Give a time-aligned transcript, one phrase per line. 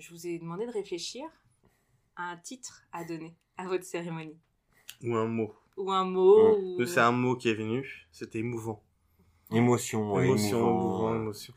[0.00, 1.24] je vous ai demandé de réfléchir
[2.16, 4.38] à un titre à donner à votre cérémonie.
[5.04, 5.54] Ou un mot.
[5.76, 6.56] Ou un mot.
[6.78, 8.06] ou- C'est un mot qui est venu.
[8.10, 8.82] C'était émouvant.
[9.52, 11.54] Émotion, ouais, émotion, émouvant, émouvant, émotion.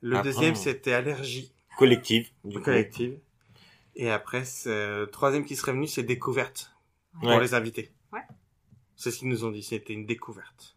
[0.00, 2.30] Le Après, deuxième, c'était allergie collective.
[2.44, 2.64] Du coup.
[2.64, 3.18] collective.
[3.96, 6.72] Et après, le troisième qui serait venu, c'est découverte
[7.20, 7.40] pour Ouais.
[7.40, 7.92] les invités.
[8.12, 8.20] Ouais.
[8.96, 10.76] C'est ce qu'ils nous ont dit, c'était une découverte.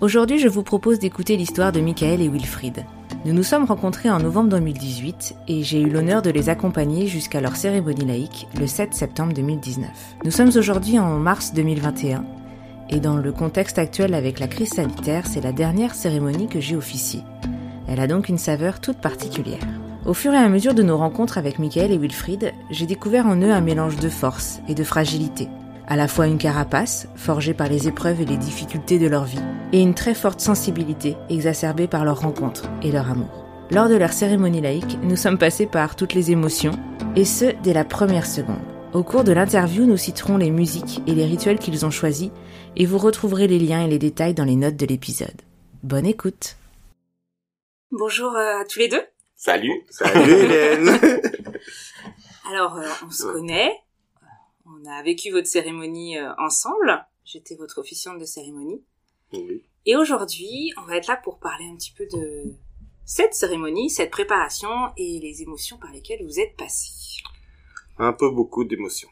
[0.00, 2.86] Aujourd'hui, je vous propose d'écouter l'histoire de Michael et Wilfried.
[3.26, 7.42] Nous nous sommes rencontrés en novembre 2018 et j'ai eu l'honneur de les accompagner jusqu'à
[7.42, 9.90] leur cérémonie laïque le 7 septembre 2019.
[10.24, 12.24] Nous sommes aujourd'hui en mars 2021
[12.88, 16.76] et dans le contexte actuel avec la crise sanitaire, c'est la dernière cérémonie que j'ai
[16.76, 17.20] officiée.
[17.86, 19.66] Elle a donc une saveur toute particulière.
[20.06, 23.36] Au fur et à mesure de nos rencontres avec Michael et Wilfried, j'ai découvert en
[23.36, 25.50] eux un mélange de force et de fragilité.
[25.90, 29.42] À la fois une carapace, forgée par les épreuves et les difficultés de leur vie,
[29.72, 33.44] et une très forte sensibilité, exacerbée par leur rencontre et leur amour.
[33.72, 36.78] Lors de leur cérémonie laïque, nous sommes passés par toutes les émotions,
[37.16, 38.62] et ce, dès la première seconde.
[38.92, 42.30] Au cours de l'interview, nous citerons les musiques et les rituels qu'ils ont choisis,
[42.76, 45.42] et vous retrouverez les liens et les détails dans les notes de l'épisode.
[45.82, 46.56] Bonne écoute
[47.90, 49.02] Bonjour à tous les deux
[49.34, 49.82] Salut.
[49.90, 50.88] Salut Hélène
[52.52, 53.72] Alors, euh, on se connaît,
[54.80, 58.82] on a vécu votre cérémonie euh, ensemble, j'étais votre officiante de cérémonie,
[59.32, 59.62] Oui.
[59.86, 62.54] et aujourd'hui, on va être là pour parler un petit peu de
[63.04, 66.92] cette cérémonie, cette préparation et les émotions par lesquelles vous êtes passés.
[67.98, 69.10] Un peu beaucoup d'émotions.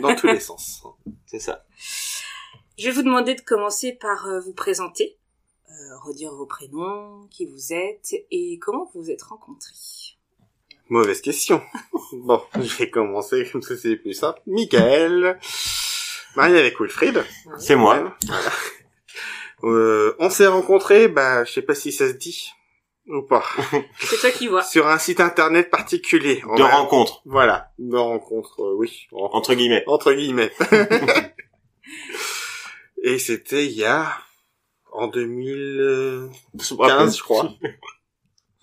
[0.00, 0.82] Dans tous les sens.
[1.26, 1.66] C'est ça.
[2.78, 5.18] Je vais vous demander de commencer par euh, vous présenter,
[5.68, 9.74] euh, redire vos prénoms, qui vous êtes et comment vous vous êtes rencontrés.
[10.90, 11.62] Mauvaise question.
[12.12, 14.40] Bon, je vais commencer comme ça c'est plus simple.
[14.46, 15.38] Michael,
[16.34, 17.24] marié avec Wilfried.
[17.58, 18.16] C'est moi.
[18.26, 18.50] Voilà.
[19.62, 22.50] Euh, on s'est rencontrés, bah, je sais pas si ça se dit
[23.06, 23.44] ou pas,
[24.00, 24.62] C'est toi qui vois.
[24.64, 26.42] sur un site internet particulier.
[26.48, 29.84] On De a- rencontre, Voilà, de rencontre, euh, oui, rencontre, entre guillemets.
[29.86, 30.50] entre guillemets.
[33.02, 34.12] Et c'était il y a
[34.92, 37.48] en 2015, je crois.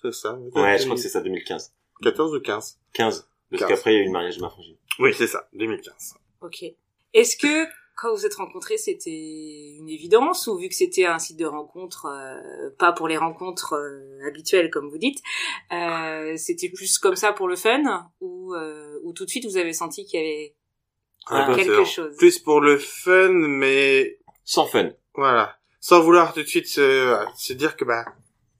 [0.02, 0.34] C'est ça.
[0.56, 1.74] Ouais, je crois que c'est ça, 2015.
[2.04, 3.30] 14 ou 15 15.
[3.50, 3.70] Parce 15.
[3.70, 4.76] qu'après, il y a eu le mariage de ma frangine.
[5.00, 6.16] Oui, c'est ça, 2015.
[6.42, 6.64] Ok.
[7.14, 7.66] Est-ce que
[7.96, 9.10] quand vous êtes rencontrés, c'était
[9.76, 13.74] une évidence ou vu que c'était un site de rencontre, euh, pas pour les rencontres
[13.74, 15.20] euh, habituelles comme vous dites,
[15.72, 19.58] euh, c'était plus comme ça pour le fun ou, euh, ou tout de suite vous
[19.58, 20.56] avez senti qu'il y avait
[21.28, 22.16] Ah, quelque c'est chose?
[22.18, 24.92] Plus pour le fun, mais Sans fun.
[25.16, 25.58] voilà.
[25.80, 28.06] Sans vouloir tout de suite se, se dire que bah,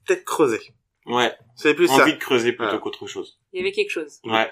[0.06, 0.72] peut-être creuser.
[1.08, 1.32] Ouais.
[1.56, 2.16] C'est plus Envie ça.
[2.16, 2.78] de creuser plutôt Voilà.
[2.78, 3.38] qu'autre chose.
[3.52, 4.18] Il y avait quelque chose.
[4.24, 4.50] Ouais.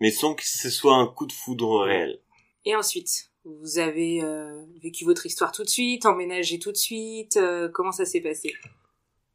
[0.00, 2.20] Mais sans que ce soit un coup de foudre réel.
[2.64, 7.36] Et ensuite, vous avez euh, vécu votre histoire tout de suite, emménagé tout de suite.
[7.36, 8.52] euh, comment ça s'est passé?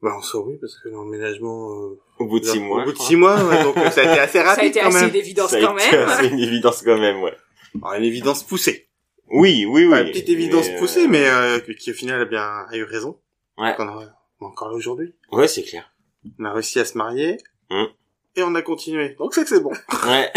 [0.02, 2.82] Bah, on sait oui, parce que l'emménagement, euh, Au bout de six mois.
[2.82, 4.70] Au bout de six mois, ouais, donc euh, ça a été assez Ça a rapide
[4.70, 5.12] été quand assez même.
[5.12, 6.10] d'évidence Ça a quand été même.
[6.10, 7.34] assez une évidence quand même, ouais.
[7.82, 8.90] Alors, une évidence poussée.
[9.32, 9.90] Oui, oui, oui.
[9.90, 12.76] Pas une petite évidence Mais, euh, poussée, mais euh, qui au final a bien a
[12.76, 13.18] eu raison.
[13.58, 13.74] Ouais.
[13.80, 15.16] On, a, encore là aujourd'hui.
[15.32, 15.90] Ouais, c'est clair.
[16.40, 17.38] On a réussi à se marier.
[17.70, 17.88] Hum.
[18.36, 19.16] Et on a continué.
[19.20, 19.72] Donc c'est que c'est bon.
[20.08, 20.32] Ouais.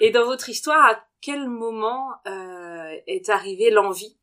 [0.00, 4.16] Et dans votre histoire, à quel moment euh, est arrivée l'envie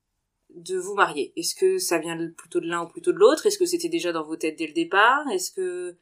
[0.55, 1.31] de vous marier?
[1.37, 3.45] Est-ce que ça vient de- plutôt de l'un ou plutôt de l'autre?
[3.45, 5.21] Est-ce que c'était déjà dans vos têtes dès le départ?
[5.31, 5.95] Est-ce que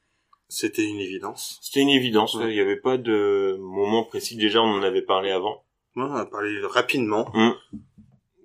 [0.49, 1.59] C'était une évidence.
[1.61, 2.35] C'était une évidence.
[2.35, 2.49] Ouais.
[2.49, 4.35] Il n'y avait pas de moment précis.
[4.35, 5.63] Déjà, on en avait parlé avant.
[5.95, 7.31] Ouais, on a parlé rapidement.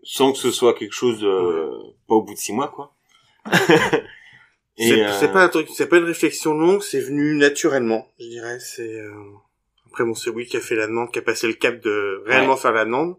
[0.02, 1.70] Sans que ce soit quelque chose, euh,
[2.08, 2.94] pas au bout de six mois, quoi.
[4.78, 8.26] Et, C'est euh, pas un truc, c'est pas une réflexion longue, c'est venu naturellement, je
[8.26, 8.58] dirais.
[8.60, 9.12] C'est euh...
[9.86, 12.22] après mon c'est oui qui a fait la demande, qui a passé le cap de
[12.26, 13.16] réellement faire la demande.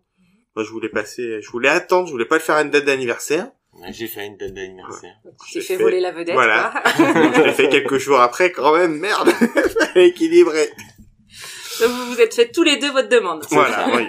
[0.56, 2.86] Moi, je voulais passer, je voulais attendre, je voulais pas le faire à une date
[2.86, 3.48] d'anniversaire.
[3.74, 5.16] ouais, J'ai fait une date d'anniversaire.
[5.52, 6.72] J'ai fait, fait- voler la vedette Voilà.
[6.72, 6.92] quoi
[7.36, 9.32] je l'ai fait quelques jours après, quand même, merde,
[9.96, 10.70] équilibrer.
[11.80, 13.44] Donc vous vous êtes fait tous les deux votre demande.
[13.50, 14.08] Voilà, ça oui.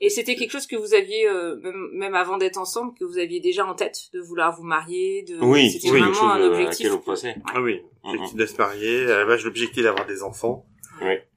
[0.00, 3.18] Et c'était quelque chose que vous aviez, euh, même, même avant d'être ensemble, que vous
[3.18, 5.38] aviez déjà en tête, de vouloir vous marier, de...
[5.40, 6.84] Oui, c'était oui, vraiment un euh, à objectif.
[6.86, 7.34] laquelle on pensait.
[7.52, 10.66] Ah oui, l'objectif de se marier, à la base l'objectif d'avoir des enfants.
[11.00, 11.28] Ouais.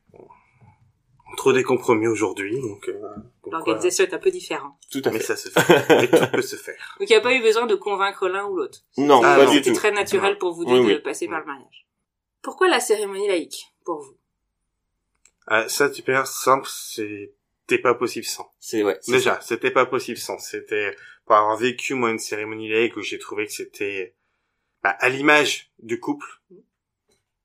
[1.38, 2.88] trop des compromis aujourd'hui, donc.
[2.90, 3.02] Euh,
[3.52, 4.75] L'organisation est un peu différente.
[4.92, 5.24] Tout à Mais fait.
[5.25, 5.86] ça se fait.
[5.90, 6.96] Mais tout peut se faire.
[7.00, 8.80] Donc il n'y a pas eu besoin de convaincre l'un ou l'autre.
[8.98, 9.52] Non, Ah, pas non.
[9.52, 9.75] du C'était tout.
[9.78, 11.00] très naturel pour vous deux Oui, de oui.
[11.02, 11.88] passer par le mariage.
[12.44, 14.16] Pourquoi la cérémonie laïque pour vous?
[15.48, 16.69] Ah, ça, super simple,
[17.71, 18.51] c'était pas possible sans.
[18.59, 19.00] C'est ouais.
[19.07, 20.38] Déjà, c'était pas possible sans.
[20.39, 20.94] C'était
[21.25, 24.13] pour avoir vécu moi une cérémonie laïque où j'ai trouvé que c'était
[24.83, 26.27] bah, à l'image du couple.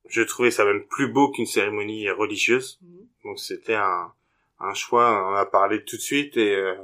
[0.09, 2.81] Je trouvais ça même plus beau qu'une cérémonie religieuse.
[3.25, 4.13] Donc c'était un,
[4.59, 5.31] un choix.
[5.31, 6.75] On a parlé tout de suite et euh,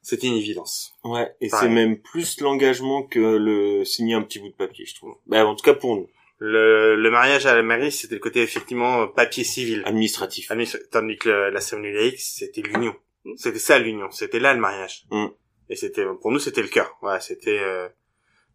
[0.00, 0.94] c'était une évidence.
[1.04, 4.94] Ouais, et c'est même plus l'engagement que le signer un petit bout de papier, je
[4.94, 5.16] trouve.
[5.26, 6.08] Bah, en tout cas pour nous,
[6.42, 9.82] Le, le mariage à la mairie, c'était le côté effectivement papier civil.
[9.84, 10.50] administratif.
[10.50, 12.96] Administra- Tandis que le- la cérémonie laïque, c'était l'union.
[13.26, 13.32] Mm.
[13.36, 14.10] C'était ça l'union.
[14.10, 15.04] C'était là le mariage.
[15.10, 15.26] Mm.
[15.68, 16.96] Et c'était pour nous, c'était le cœur.
[17.02, 17.88] Voilà, c'était euh,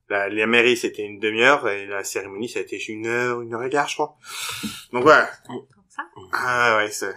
[0.09, 3.53] la, la mairie, c'était une demi-heure et la cérémonie, ça a été une heure, une
[3.53, 4.17] heure et quart, je crois.
[4.91, 5.29] Donc voilà.
[5.47, 6.03] Comme ça?
[6.33, 7.13] Ah ouais, c'est.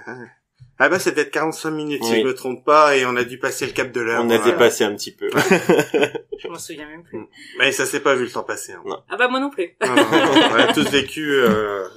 [0.81, 3.67] Ah bah c'était 45 minutes si je me trompe pas et on a dû passer
[3.67, 4.23] le cap de l'heure.
[4.25, 4.53] On a Voilà.
[4.53, 5.29] dépassé un petit peu.
[6.39, 7.19] Je m'en souviens même plus.
[7.59, 8.73] Mais ça s'est pas vu le temps passer.
[8.73, 8.83] Hein.
[9.09, 9.77] Ah bah moi non plus.
[9.85, 11.89] Non, non, non, on a tous vécu euh,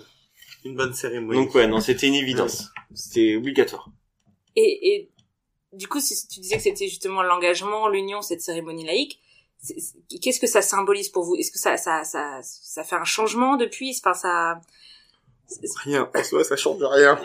[0.66, 1.40] une bonne cérémonie.
[1.46, 2.70] Donc ouais, non, c'était une évidence.
[2.96, 3.88] C'était obligatoire.
[4.56, 5.10] Et, et
[5.74, 9.20] du coup, si tu disais que c'était justement l'engagement, l'union, cette cérémonie laïque,
[10.22, 11.36] qu'est-ce que ça symbolise pour vous?
[11.36, 13.96] Est-ce que ça, ça, ça, ça fait un changement depuis?
[14.04, 14.60] Enfin, ça.
[15.84, 16.10] Rien.
[16.16, 17.20] En soi, ça change rien.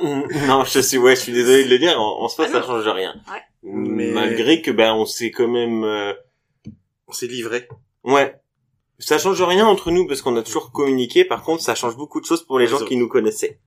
[0.47, 2.01] non, je suis ouais, je suis désolé de le dire.
[2.01, 3.15] En, en soi, Ah ça change rien.
[3.33, 3.41] Ouais.
[3.63, 6.13] Mais- Malgré que ben on s'est quand même euh,
[7.09, 7.69] On s'est livré.
[8.05, 8.35] ouais.
[8.99, 11.25] Ça change rien entre nous parce qu'on a toujours communiqué.
[11.27, 12.87] Par contre, ça change beaucoup de choses pour les Les gens autres.
[12.87, 13.61] qui nous connaissaient.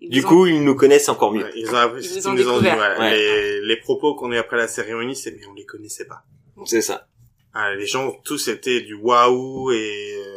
[0.00, 1.42] ils Du ont- coup, ils nous connaissent encore mieux.
[1.44, 2.96] Ouais, ils ont appris, Ils ont qu'ils nous ont dit, découvert.
[2.98, 3.04] ouais.
[3.06, 3.10] Ouais.
[3.16, 6.22] Les, les propos qu'on a eu après la cérémonie, c'est mais on les connaissait pas.
[6.64, 7.08] C'est ça.
[7.54, 10.35] Ah, les gens tous étaient du waouh et euh,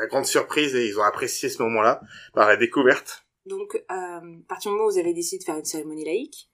[0.00, 2.00] la grande surprise ils ont apprécié ce moment-là
[2.32, 3.26] par la découverte.
[3.44, 6.48] Donc, euh, à partir du moment où vous avez décidé de faire une cérémonie laïque,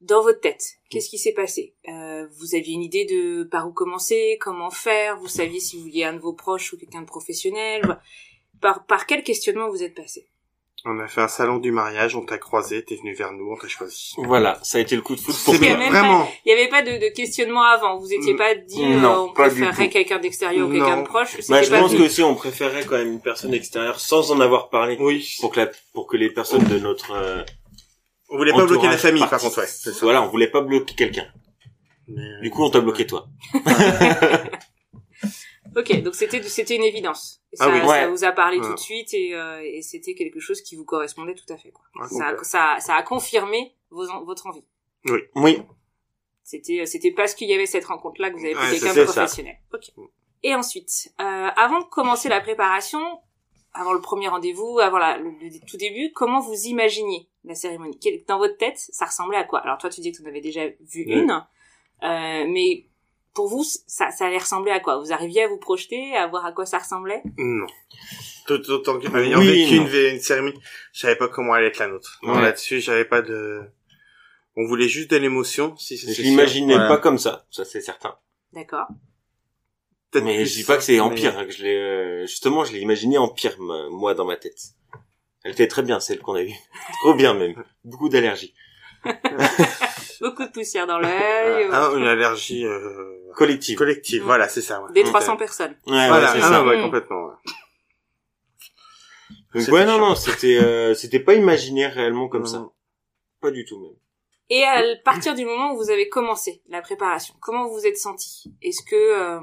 [0.00, 1.74] dans votre tête, qu'est-ce qui s'est passé?
[1.88, 5.18] Euh, Vous aviez une idée de par où commencer, comment faire?
[5.18, 8.00] Vous saviez si vous vouliez un de vos proches ou quelqu'un de professionnel?
[8.62, 10.26] Par, par quel questionnement vous êtes passé?
[10.86, 13.56] On a fait un salon du mariage, on t'a croisé, t'es venu vers nous, on
[13.56, 14.14] t'a choisi.
[14.16, 16.26] Voilà, ça a été le coup de foot pour même vraiment.
[16.46, 17.98] Il n'y avait pas de, de questionnement avant.
[17.98, 18.36] Vous étiez Mm.
[18.38, 19.88] pas dit Non, euh, on pas tout.
[19.90, 21.36] quelqu'un d'extérieur ou quelqu'un de proche.
[21.50, 24.40] Bah, je pas pense que aussi on préférerait quand même une personne extérieure sans en
[24.40, 25.36] avoir parlé Oui.
[25.40, 27.42] pour que la, pour que les personnes de notre euh,
[28.30, 29.66] On voulait pas bloquer la famille, par contre, ouais.
[29.66, 29.90] ça.
[30.00, 31.26] Voilà, on voulait pas bloquer quelqu'un.
[32.08, 33.26] Mais, Du coup, on t'a bloqué toi.
[35.76, 37.42] Ok, donc c'était c'était une évidence.
[37.58, 37.86] Ah ça, oui.
[37.86, 38.66] ça vous a parlé Ouais.
[38.66, 41.70] tout de suite et, euh, et c'était quelque chose qui vous correspondait tout à fait.
[41.70, 41.84] Quoi.
[41.96, 44.64] Ouais, Ça, a, ça, ça a confirmé vos, en- votre envie.
[45.36, 45.62] Oui.
[46.42, 48.94] C'était c'était parce qu'il y avait cette rencontre là que vous avez pris Ouais, quelqu'un
[48.94, 49.12] de ça.
[49.12, 49.56] professionnel.
[49.72, 49.90] Ok.
[50.42, 53.00] Et ensuite, euh, avant de commencer la préparation,
[53.72, 57.98] avant le premier rendez-vous, avant la, le, le tout début, comment vous imaginiez la cérémonie?
[58.26, 59.60] Dans votre tête, ça ressemblait à quoi?
[59.60, 61.30] Alors toi, tu dis que tu en avais déjà vu une,
[62.02, 62.86] euh, mais
[63.40, 64.98] pour vous, ça, ça allait ressembler à quoi?
[64.98, 67.22] Vous arriviez à vous projeter, à voir à quoi ça ressemblait?
[67.38, 67.64] Non.
[68.46, 70.60] Tout autant que ayant Oui, vécu une, une cérémonie,
[70.92, 72.18] je savais pas comment allait être la nôtre.
[72.22, 72.42] Non, Ouais.
[72.42, 73.62] là-dessus, j'avais pas de...
[74.56, 78.14] On voulait juste de l'émotion, si c'est Je l'imaginais pas comme ça, ça c'est certain.
[78.52, 78.88] D'accord.
[80.14, 82.64] Mais je dis pas que c'est en mais- pire, hein, que je l'ai euh, justement,
[82.64, 84.58] je l'ai imaginé en pire m- moi dans ma tête.
[85.44, 86.52] Elle était très bien celle qu'on a eue.
[87.00, 87.54] Trop bien même.
[87.84, 88.52] Beaucoup d'allergies.
[90.20, 91.68] Beaucoup de poussière dans l'œil.
[91.72, 93.76] Ah, une allergie euh, Collective.
[93.78, 94.26] collective, Mm.
[94.26, 94.82] voilà, c'est ça.
[94.82, 94.92] Ouais.
[94.92, 95.76] Des Donc, 300 euh, personnes.
[95.86, 96.50] Ouais, Voilà, c'est ah, ça.
[96.62, 96.82] non, ouais, Mm.
[96.82, 97.26] complètement.
[97.26, 97.34] ouais.
[99.52, 100.08] Donc C'était ouais, non, chiant.
[100.10, 102.68] non, c'était, euh, c'était pas imaginé réellement comme ça.
[103.40, 103.94] Pas du tout même.
[104.48, 107.96] Et à partir du moment où vous avez commencé la préparation, comment vous vous êtes
[107.98, 108.52] senti?
[108.62, 109.40] Est-ce que euh,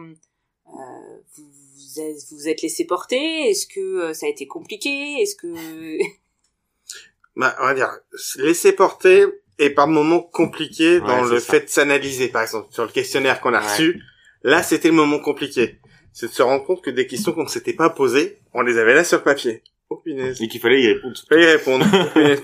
[0.67, 3.49] euh, vous vous êtes, vous vous êtes laissé porter?
[3.49, 5.21] Est-ce que euh, ça a été compliqué?
[5.21, 5.47] Est-ce que
[7.35, 9.25] Bah, on va dire, se laisser porter
[9.59, 11.51] est par moments compliqué dans le ça.
[11.53, 13.67] fait de s'analyser, par exemple, sur le questionnaire qu'on a Ouais.
[13.71, 14.01] reçu.
[14.43, 15.79] Là, c'était le moment compliqué.
[16.13, 18.77] C'est de se rendre compte que des questions qu'on ne s'était pas posées, on les
[18.77, 19.63] avait là sur papier.
[19.89, 20.41] Oh punaise.
[20.41, 21.15] Et qu'il fallait y répondre.
[21.15, 21.85] Je peux y répondre.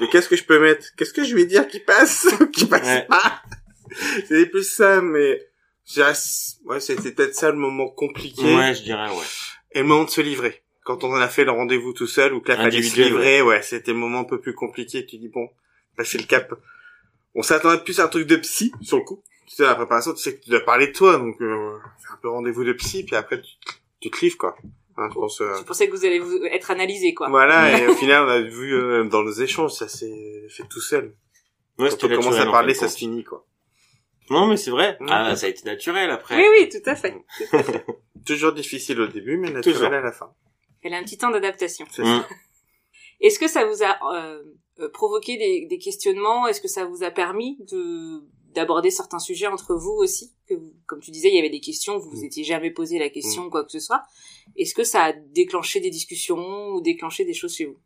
[0.01, 0.87] Oh, qu'est-ce que je peux mettre?
[0.97, 2.27] Qu'est-ce que je vais dire qui passe?
[2.39, 3.05] Ou qui passe Ouais.
[3.09, 3.41] pas?
[4.27, 5.41] C'est plus ça, mais
[5.97, 9.25] ouais, c'était peut-être ça le moment compliqué Ouais, je dirais, ouais.
[9.73, 10.61] et le moment de se livrer.
[10.85, 13.41] Quand on en a fait le rendez-vous tout seul ou que là fallait se livrer,
[13.41, 15.05] ouais, c'était le moment un peu plus compliqué.
[15.05, 15.47] Tu dis bon,
[15.97, 16.53] passer le cap.
[17.35, 19.23] On s'attendait plus à un truc de psy sur le coup.
[19.47, 22.13] Tu sais, la préparation, tu sais que tu dois parler de toi, donc euh, c'est
[22.13, 23.51] un peu rendez-vous de psy, puis après tu,
[23.99, 24.55] tu te livres quoi.
[24.97, 25.41] Hein, je pense.
[25.41, 28.29] euh, je pensais que vous allez vous être analysé quoi Voilà, et au final, on
[28.29, 31.15] a vu euh, dans nos échanges, ça s'est fait tout seul.
[31.79, 33.45] Ouais, Quand on commence à parler, ça se finit quoi.
[34.29, 34.97] Non, mais c'est vrai.
[35.09, 36.37] Ah, ça a été naturel après.
[36.37, 37.11] Oui oui, tout à fait.
[37.49, 37.85] Tout à fait.
[38.25, 39.93] Toujours difficile au début, mais naturel Toujours.
[39.93, 40.31] à la fin.
[40.81, 41.85] Elle a un petit temps d'adaptation.
[41.91, 42.05] C'est Mm.
[42.21, 42.27] ça.
[43.19, 44.41] Est-ce que ça vous a euh,
[44.93, 46.47] provoqué des, des questionnements?
[46.47, 48.21] Est-ce que ça vous a permis de
[48.53, 50.31] d'aborder certains sujets entre vous aussi?
[50.47, 52.99] Que vous- comme tu disais il y avait des questions vous vous étiez jamais posé
[52.99, 54.03] la question quoi que ce soit
[54.55, 57.77] est-ce que ça a déclenché des discussions ou déclenché des choses chez vous?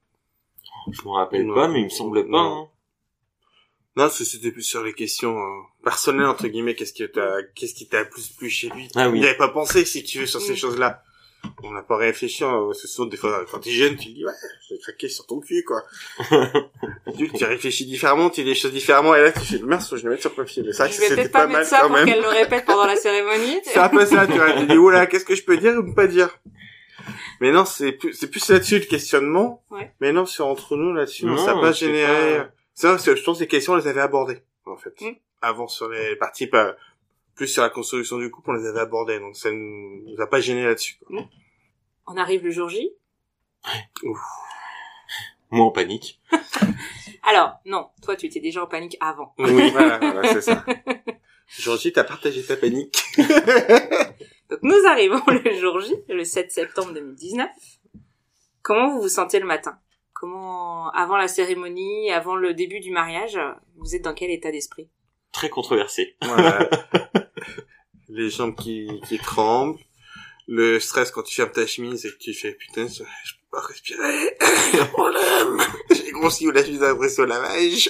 [0.91, 1.55] Je me rappelle Non.
[1.55, 2.29] pas, mais il me semblait pas.
[2.29, 2.63] Non.
[2.63, 2.69] hein.
[3.95, 6.75] Non, c'est- c'était plus sur les questions euh, personnelles entre guillemets.
[6.75, 8.87] Qu'est-ce qui t'a, qu'est-ce qui t'a plus plu chez lui?
[8.95, 9.19] Ah oui.
[9.19, 10.57] Il avait pas pensé, si tu veux, sur ces Mm.
[10.57, 11.03] choses-là.
[11.63, 12.43] On n'a pas réfléchi.
[12.43, 14.31] euh, C'est sûr, des fois, quand t'es jeune, tu te dis ouais,
[14.69, 15.81] j'ai craqué sur ton cul, quoi.
[17.17, 19.91] tu, tu réfléchis différemment, tu dis des choses différemment, et là, tu fais merde, faut
[19.95, 20.63] que je le mette sur papier.
[20.65, 22.05] Mais ça, je vais c'était peut-être pas, pas mal mettre ça quand pour même.
[22.05, 24.51] qu'elle le répète pendant la cérémonie C'est un peu ça, tu vois.
[24.53, 26.29] Tu dis, oula, qu'est-ce que je peux dire ou pas dire?
[27.39, 29.63] Mais non, c'est plus, c'est plus là-dessus le questionnement.
[29.71, 29.91] Ouais.
[30.01, 32.37] Mais non, c'est entre nous là-dessus, Non, ça n'a pas c'est généré.
[32.39, 34.75] pas- C'est vrai, parce que je pense que les questions, on les avait abordées, en
[34.77, 34.93] fait.
[35.01, 35.13] Mm.
[35.41, 36.75] Avant sur les parties, pas,
[37.37, 39.19] plus sur la construction du couple, on les avait abordées.
[39.19, 40.97] Donc ça nous, nous a pas gêné là-dessus.
[41.05, 41.23] quoi.
[42.07, 42.91] on arrive le jour J?
[45.49, 46.19] Moi en panique.
[47.23, 50.65] alors non toi tu étais déjà en panique avant Oui, voilà, voilà, c'est ça.
[51.47, 52.97] Georgie, t'as partagé ta panique.
[54.49, 57.47] Donc nous arrivons le jour J, le 7 septembre 2019.
[58.61, 59.79] Comment vous vous sentez le matin?
[60.13, 63.39] Comment, avant la cérémonie, avant le début du mariage,
[63.75, 64.89] vous êtes dans quel état d'esprit?
[65.31, 66.17] Très controversé.
[66.21, 66.67] Voilà.
[68.09, 69.79] Les jambes qui, qui tremblent.
[70.47, 73.59] Le stress quand tu fermes ta chemise et que tu fais putain, je, peux pas
[73.61, 74.37] respirer.
[74.93, 75.61] Problème.
[75.91, 77.89] J'ai grossi ou la chemise d'impression au lavage.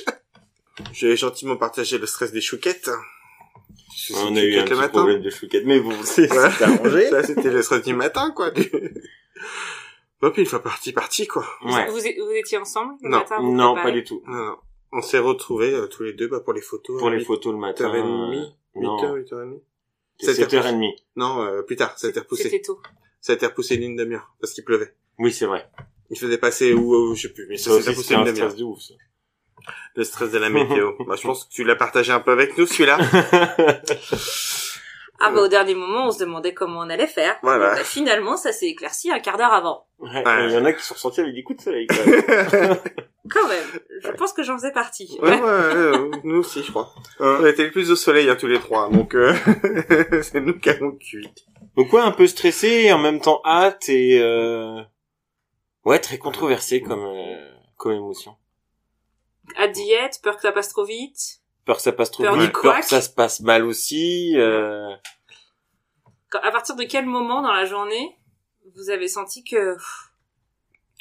[0.92, 2.90] J'ai gentiment partagé le stress des chouquettes.
[4.16, 4.90] On a eu un petit le matin.
[4.90, 6.50] problème de chouquette, mais bon, c'est Ouais.
[6.58, 7.10] c'est arrangé.
[7.10, 8.52] Ça, c'était le stress du matin, quoi.
[10.22, 11.46] Bon, puis une fois parti, parti, quoi.
[11.64, 11.88] Ouais.
[11.88, 13.18] vous, vous étiez ensemble le Non.
[13.20, 14.24] matin Non, pas du tout.
[14.28, 14.58] Non, non.
[14.94, 16.98] On s'est retrouvés euh, tous les deux bah, pour les photos.
[17.00, 17.92] Pour à les photos le matin.
[17.92, 19.60] 8h30, 8h, Non, 8h30.
[20.20, 20.66] c'est Sept heures.
[20.66, 20.96] 7h30.
[21.16, 22.44] Non, euh, plus tard, ça a été repoussé.
[22.44, 22.80] C'était tôt.
[23.22, 24.94] Ça a été repoussé une demi-heure, parce qu'il pleuvait.
[25.20, 25.70] Oui, c'est vrai.
[26.10, 28.24] Il faisait passer où, où, je sais plus, mais ça, Ça s'est repoussé une un
[28.26, 28.50] demi-heure.
[28.52, 28.94] stress de ouf, ça.
[29.96, 30.94] Le stress de la météo.
[31.08, 32.98] bah, je pense que tu l'as partagé un peu avec nous, celui-là.
[35.20, 37.38] Ah bah au dernier moment, on se demandait comment on allait faire.
[37.42, 37.74] Voilà.
[37.74, 39.88] Et bah, finalement, ça s'est éclairci un quart d'heure avant.
[40.00, 40.46] Ouais, Ouais.
[40.48, 42.78] Il y en a qui sont ressentis avec des coups de soleil, quand même.
[43.30, 43.66] Quand même,
[44.04, 45.18] je pense que j'en faisais partie.
[45.22, 46.94] ouais, ouais, ouais, nous aussi, je crois.
[47.20, 49.34] On était le plus au soleil, hein, tous les trois, donc euh,
[50.24, 51.30] c'est nous qui avons cuit.
[51.76, 54.82] Donc ouais, un peu stressé et en même temps hâte et euh...
[55.84, 58.36] ouais, très controversé comme euh, comme émotion.
[59.58, 61.42] À diète, peur que ça passe trop vite.
[61.68, 64.34] Peur que ça passe trop Peur vite, que ça se passe mal aussi.
[64.38, 64.90] Euh...
[66.30, 68.18] Quand- à partir de quel moment dans la journée
[68.76, 69.76] vous avez senti que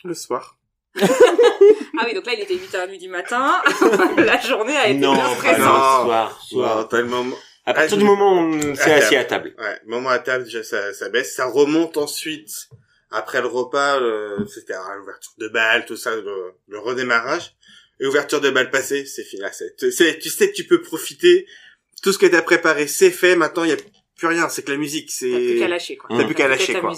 [0.04, 0.58] Le soir.
[0.98, 3.60] ah oui donc là il était 8h30 du matin
[4.16, 6.04] la journée a été Non, bien pas stressante non, Non.
[6.04, 6.88] soir, soir.
[6.88, 7.24] Tellement...
[7.64, 9.52] À partir Ah, du moment où on s'est À assis à table.
[9.58, 11.34] Ouais, moment à table, déjà, ça, ça baisse.
[11.34, 12.68] Ça remonte ensuite,
[13.10, 17.55] après le repas, le- c'était à l'ouverture de bal, tout ça, le, le redémarrage.
[18.00, 19.42] Et ouverture de bal passée, c'est fini.
[19.52, 21.46] C'est, tu sais que tu peux profiter.
[22.02, 23.36] Tout ce que t'as préparé, c'est fait.
[23.36, 23.76] Maintenant, il y a
[24.16, 24.48] plus rien.
[24.48, 25.30] C'est que la musique, c'est...
[25.30, 26.92] t'as plus qu'à lâcher quoi T'as plus qu'à lâcher, quoi.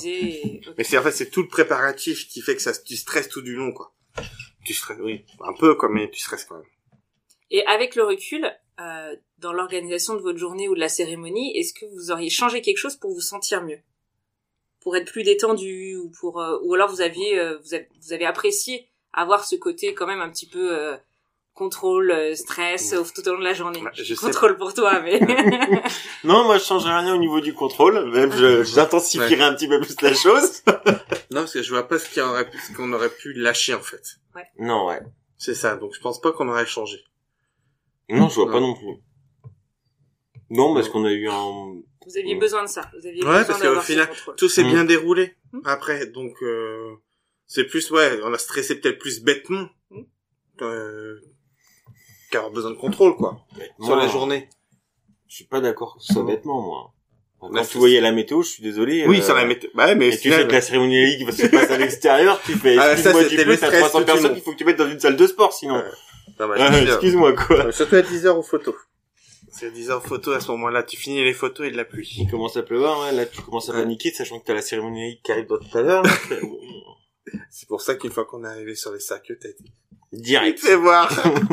[0.76, 3.42] Mais c'est en fait c'est tout le préparatif qui fait que ça tu stresses tout
[3.42, 3.94] du long quoi.
[4.64, 6.64] Tu stresses oui, un peu quoi mais tu stresses quand même.
[7.50, 8.50] et avec le recul
[8.80, 12.60] euh, dans l'organisation de votre journée ou de la cérémonie est-ce que vous auriez changé
[12.60, 13.80] quelque chose pour vous sentir mieux?
[14.80, 18.12] Pour être plus détendu ou pour euh, ou alors vous aviez euh, vous, avez, vous
[18.12, 18.88] avez apprécié
[19.20, 20.96] avoir ce côté quand même un petit peu euh,
[21.54, 25.00] contrôle euh, stress tout au long de la journée Ouais, je sais contrôle pour toi
[25.00, 25.18] mais
[26.24, 29.80] Non, moi je changerais rien au niveau du contrôle, même je- j'intensifierais un petit peu
[29.80, 30.62] plus la chose.
[31.30, 33.32] Non parce que je vois pas ce qu'il y aurait pu, ce qu'on aurait pu
[33.34, 34.02] lâcher en fait.
[34.58, 35.00] Non, ouais.
[35.36, 37.04] C'est ça donc je pense pas qu'on aurait changé.
[38.08, 38.52] Non, je vois Non.
[38.52, 39.02] pas non plus.
[40.50, 41.34] Non, parce qu'on a eu un...
[42.06, 42.40] vous aviez Ouais.
[42.40, 44.08] besoin de ça vous aviez Ouais, besoin parce qu'au final.
[44.38, 44.70] Tout s'est Mm.
[44.70, 45.60] bien déroulé Mm.
[45.64, 46.94] après donc euh,
[47.48, 50.02] c'est plus ouais on a stressé peut-être plus bêtement Mm.
[50.62, 51.16] euh,
[52.30, 53.40] qu'avoir besoin de contrôle quoi
[53.82, 54.48] sur la journée.
[55.28, 56.92] Je suis pas d'accord que ce soit bêtement, moi.
[57.40, 59.06] Quand Là, tu voyais la météo, je suis désolé.
[59.06, 59.70] Oui euh, ça la mettait.
[59.74, 62.40] Bah ouais, mais Et tu sais que la cérémonie laïque va se passer à l'extérieur,
[62.44, 64.28] tu fais, Ah, ça, excuse-moi du c'était peu, le t'as stress 300 tout personnes, du
[64.30, 64.34] long.
[64.36, 65.76] il faut que tu mettes dans une salle de sport, sinon.
[65.76, 65.84] Ouais.
[66.40, 67.66] Non, bah, Ah, excuse-moi, quoi.
[67.66, 68.74] Euh, Surtout à 10h aux photos.
[69.52, 72.12] C'est à 10h photos à ce moment-là, tu finis les photos et de la pluie.
[72.18, 75.20] Il commence à pleuvoir, ouais, là, tu commences à paniquer, sachant que t'as la cérémonie
[75.22, 76.02] qui arrive dans tout à l'heure.
[77.50, 79.64] C'est pour ça qu'une fois qu'on est arrivé sur les sacs, t'as été...
[80.12, 80.58] Direct.
[80.58, 81.10] Fais voir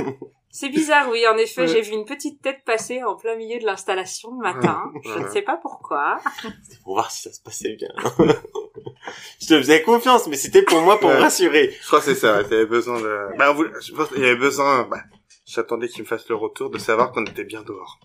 [0.50, 1.28] C'est bizarre, oui.
[1.28, 1.68] En effet, Ouais.
[1.68, 4.90] j'ai vu une petite tête passer en plein milieu de l'installation le matin.
[5.04, 6.18] Je ne sais pas pourquoi.
[6.64, 7.90] C'était pour voir si ça se passait bien.
[9.42, 11.22] je te faisais confiance, mais c'était pour moi, pour me Ouais.
[11.22, 11.76] rassurer.
[11.82, 13.38] Je crois que c'est ça, t'avais besoin de...
[13.38, 14.84] Bah, je pense qu'il y avait besoin...
[14.90, 15.02] Bah,
[15.46, 18.00] j'attendais qu'il me fasse le retour, de savoir qu'on était bien dehors.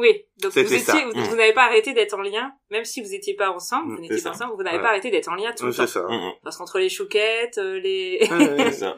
[0.00, 0.24] Oui.
[0.42, 1.04] Donc vous C'était étiez, ça.
[1.04, 1.22] vous, Mm.
[1.24, 4.00] vous n'avez pas arrêté d'être en lien, même si vous n'étiez pas ensemble, Mm, vous
[4.02, 4.82] n'étiez c'est pas ensemble, vous n'avez Ouais.
[4.82, 5.86] pas arrêté d'être en lien tout Oui, le temps.
[5.86, 6.02] c'est ça.
[6.08, 6.32] Mm, mm.
[6.42, 8.18] Parce qu'entre les chouquettes, euh, les
[8.72, 8.96] ça.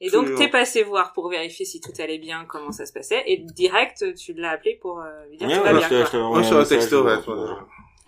[0.00, 2.92] Et Tout donc t'es passé voir pour vérifier si tout allait bien, comment ça se
[2.92, 6.28] passait, et direct tu l'as appelé pour euh, lui dire Ouais, tout ouais, va bien.
[6.28, 7.16] Moi, sur un le texto, ouais,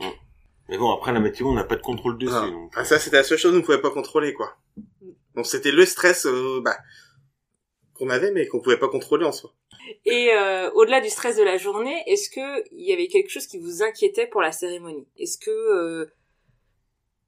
[0.01, 0.05] Mm.
[0.69, 2.33] Mais bon, après la météo, on n'a pas de contrôle dessus.
[2.37, 2.51] Ah.
[2.51, 2.73] donc.
[2.75, 4.57] Ah, ça, c'était la seule chose qu'on ne pouvait pas contrôler, quoi.
[5.37, 6.77] Donc, c'était le stress, euh, bah,
[7.95, 9.53] qu'on avait, mais qu'on pouvait pas contrôler en soi.
[10.05, 13.47] Et euh, au-delà du stress de la journée, est-ce que il y avait quelque chose
[13.47, 15.07] qui vous inquiétait pour la cérémonie?
[15.19, 16.07] Est-ce que, euh,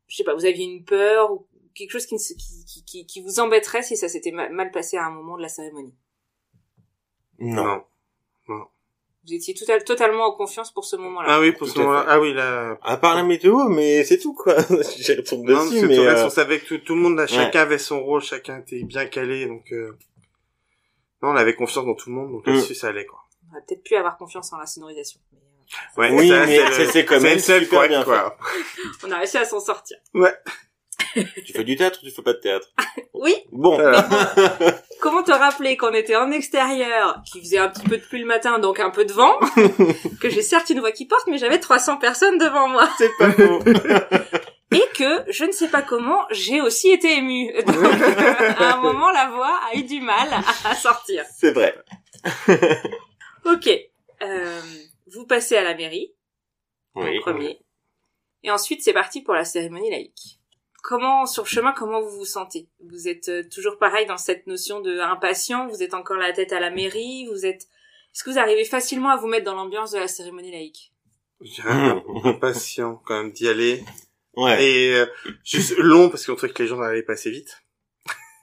[0.09, 2.17] je sais pas, vous aviez une peur ou quelque chose qui,
[2.85, 5.49] qui, qui, vous embêterait si ça s'était ma- mal passé à un moment de la
[5.49, 5.95] cérémonie?
[7.39, 7.83] Non.
[8.49, 11.29] Vous étiez tout à- totalement en confiance pour ce moment-là.
[11.31, 12.05] Ah oui, pour Tout ce à moment-là.
[12.09, 12.79] Ah oui, là.
[12.83, 14.55] À part la météo, mais c'est tout, quoi.
[14.71, 15.97] Non, parce dessus, mais...
[15.97, 18.23] tout reste, euh, on savait que tout, tout le monde, là, chacun avait son rôle,
[18.23, 19.97] chacun était bien calé, donc, euh...
[21.23, 22.51] non, on avait confiance dans tout le monde, donc Mm.
[22.53, 23.21] là-dessus, ça allait, quoi.
[23.49, 25.21] On aurait peut-être pu avoir confiance en la sonorisation.
[25.33, 27.89] Mais, euh, Ouais, Oui, ça, mais le- c'est- c'est quand c'est même le seul super
[27.89, 28.37] bien quoi.
[29.07, 29.99] on a réussi à s'en sortir.
[31.15, 32.69] Tu fais du théâtre ou tu fais pas de théâtre?
[33.15, 33.75] Oui, Bon.
[33.77, 34.07] Voilà.
[35.01, 38.27] comment te rappeler qu'on était en extérieur, qu'il faisait un petit peu de pluie le
[38.27, 39.39] matin, donc un peu de vent,
[40.21, 42.89] que j'ai certes une voix qui porte, mais j'avais 300 personnes devant moi.
[42.97, 43.59] c'est pas faux.
[44.99, 47.53] Que, je ne sais pas comment, j'ai aussi été émue.
[47.67, 50.29] Donc, euh, à un moment, la voix a eu du mal
[50.65, 51.25] à sortir.
[51.37, 51.75] c'est vrai.
[53.45, 53.71] Ok.
[54.23, 54.61] Euh,
[55.13, 56.13] vous passez à la mairie,
[56.97, 57.19] Oui.
[57.19, 57.61] en premier.
[58.43, 60.41] Et ensuite, c'est parti pour la cérémonie laïque.
[60.83, 62.69] Comment, sur le chemin, comment vous vous sentez?
[62.91, 65.69] Vous êtes euh, toujours pareil dans cette notion de impatient?
[65.69, 67.27] Vous êtes encore la tête à la mairie?
[67.31, 67.63] Vous êtes...
[68.13, 70.93] Est-ce que vous arrivez facilement à vous mettre dans l'ambiance de la cérémonie laïque?
[71.41, 73.85] Peu impatient, quand même, d'y aller.
[74.39, 74.65] Ouais.
[74.65, 75.07] Et, euh,
[75.45, 77.65] juste long, parce qu'on trouvait que les gens allaient passer vite.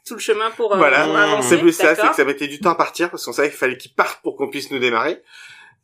[0.06, 1.42] Tout le chemin pour, euh, voilà.
[1.42, 3.58] C'est plus ça, c'est que ça mettait du temps à partir, parce qu'on savait qu'il
[3.58, 5.24] fallait qu'ils partent pour qu'on puisse nous démarrer.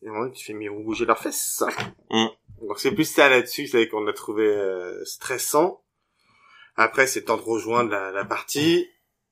[0.04, 1.64] Et moment, tu fais, mais ils vont bouger leurs fesses.
[2.10, 2.26] Mm.
[2.62, 5.82] Donc c'est plus ça là-dessus, c'est qu'on a trouvé euh, stressant.
[6.76, 8.88] Après, c'est le temps de rejoindre la, la partie.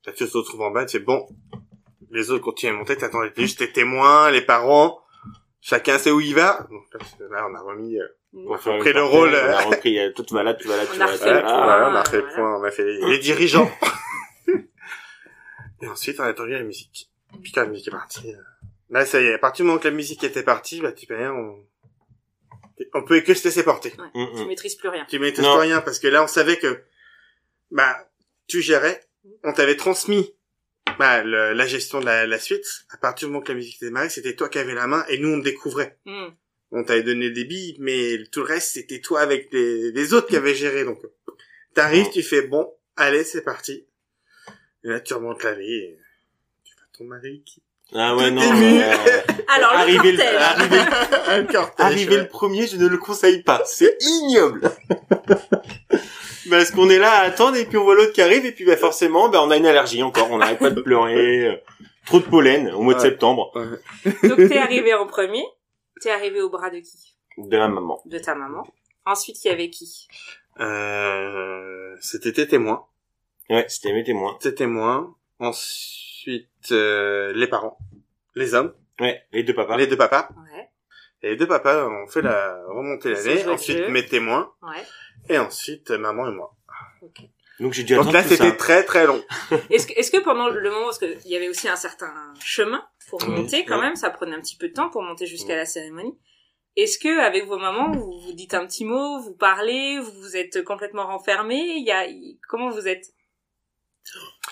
[0.05, 1.27] Là, tu te retrouves en bas, tu fais, bon,
[2.12, 5.01] les autres continuent à monter, t'attends t'es juste les témoins, les parents,
[5.61, 6.67] chacun sait où il va.
[6.69, 6.85] Donc
[7.31, 7.97] là, on a remis...
[7.99, 9.65] euh, On a fait pris le rôle, On a euh.
[9.65, 11.41] repris, euh, toi tu vas là, tu vas là, On tu a vas là.
[11.41, 13.69] voilà, on a fait le point, on a fait les, les dirigeants.
[15.81, 17.10] Et ensuite, on a attendu la musique.
[17.41, 18.38] Puis quand la musique est partie, euh,
[18.89, 21.05] là, ça y est, à partir du moment que la musique était partie, bah, tu
[21.05, 21.63] peux rien, on,
[22.95, 23.93] on pouvait que se laisser porter.
[24.13, 24.47] Mm, Tu mm.
[24.47, 25.05] maîtrises plus rien.
[25.10, 25.55] Tu maîtrises Non.
[25.55, 26.84] pas rien, parce que là, on savait que,
[27.71, 27.95] bah,
[28.47, 29.01] tu gérais,
[29.43, 30.36] on t'avait transmis,
[30.99, 32.65] bah, le- la gestion de la, la suite.
[32.91, 35.03] À partir du moment que la musique était démarrée, c'était toi qui avais la main,
[35.09, 35.97] et nous, on découvrait.
[36.05, 36.27] Hmm.
[36.71, 40.27] On t'avait donné des billes, mais tout le reste, c'était toi avec les, les autres
[40.27, 40.83] qui avaient géré.
[40.85, 40.99] Donc,
[41.73, 43.88] t'arrives, tu fais bon, allez, c'est parti.
[44.83, 45.99] Et là, tu remontes l'allée, et
[46.63, 47.63] tu vois ton mari qui...
[47.91, 48.41] Ah ouais, non.
[48.43, 48.93] euh,
[49.47, 50.41] Alors, le Arriver le- cortège.
[50.41, 50.77] arriver
[51.27, 52.21] Un cortège, Arriver ouais.
[52.21, 53.63] le premier, je ne le conseille pas.
[53.65, 54.69] C'est ignoble.
[56.49, 58.65] Parce qu'on est là à attendre et puis on voit l'autre qui arrive et puis
[58.65, 60.31] bah forcément, bah on a une allergie encore.
[60.31, 61.45] On n'arrête pas de pleurer.
[61.47, 61.55] euh,
[62.05, 63.05] Trop de pollen au mois de Ouais.
[63.05, 63.51] septembre.
[64.23, 65.43] Donc, t'es arrivé en premier.
[66.01, 67.15] T'es arrivé au bras de qui?
[67.38, 68.01] De la maman.
[68.05, 68.63] De ta maman.
[69.05, 70.07] Ensuite, il y avait qui?
[70.59, 72.85] Euh, c'était tes témoins.
[73.49, 74.38] Ouais, c'était mes témoins.
[74.39, 75.13] Tes témoins.
[75.39, 77.77] Ensuite, euh, les parents.
[78.35, 78.73] Les hommes.
[78.99, 79.77] Ouais, les deux papas.
[79.77, 80.29] Les deux papas.
[80.53, 80.69] Ouais.
[81.21, 83.45] Et les deux papas ont fait la remontée l'année.
[83.47, 84.51] Ensuite, mes témoins.
[84.62, 84.83] Ouais.
[85.27, 86.55] Et ensuite, maman et moi.
[87.60, 89.21] Donc j'ai dû Donc là, c'était très très long.
[89.69, 92.82] Est-ce que, est-ce que pendant le moment, parce qu'il y avait aussi un certain chemin
[93.10, 93.82] pour Oui, monter quand oui.
[93.82, 96.17] même, ça prenait un petit peu de temps pour monter jusqu'à la cérémonie.
[96.77, 100.38] Est-ce que avec vos mamans, vous vous dites un petit mot, vous parlez, vous vous
[100.38, 102.05] êtes complètement renfermé Il y a
[102.47, 103.08] comment vous êtes?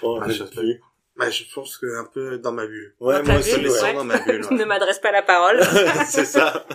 [0.01, 0.81] Oh, Ah, je je sais plus.
[1.15, 2.93] Bah, je pense que un peu dans ma bulle.
[2.99, 3.93] Ouais, Dans moi aussi, bulle, ouais.
[3.93, 4.45] Dans ma bulle.
[4.51, 4.57] Ouais.
[4.57, 5.63] ne m'adresse pas la parole.
[6.07, 6.65] c'est ça.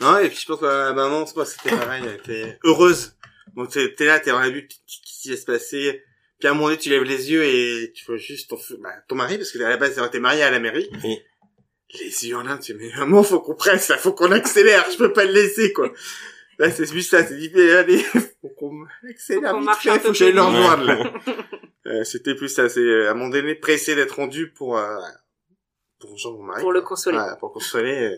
[0.00, 3.16] Non, et puis je pense que la maman, c'est pas, c'était pareil, elle était heureuse.
[3.56, 6.04] Donc t'es t'es là, t'es dans la bulle, qu'est-ce qui va se passer?
[6.38, 8.90] Puis à un moment donné, tu lèves les yeux et tu vois juste ton, bah,
[9.08, 10.88] ton mari, parce que à la base, t'es marié à la mairie.
[11.02, 11.18] Oui.
[11.94, 14.86] Les yeux en l'air, tu dis, mais maman, faut qu'on presse, là, faut qu'on accélère,
[14.90, 15.92] je peux pas le laisser, quoi.
[16.58, 17.98] Là, c'est juste ça, c'est dit, mais allez,
[18.40, 21.12] faut qu'on accélère Faut qu'on marche fait, faut que j'aille le rejoindre, là.
[21.86, 24.98] Euh, c'était plus ça, c'est euh, à un moment donné, pressé d'être rendu pour, euh,
[25.98, 26.60] pour rejoindre mon mari.
[26.60, 27.16] Pour le consoler.
[27.16, 28.14] Ouais, pour consoler.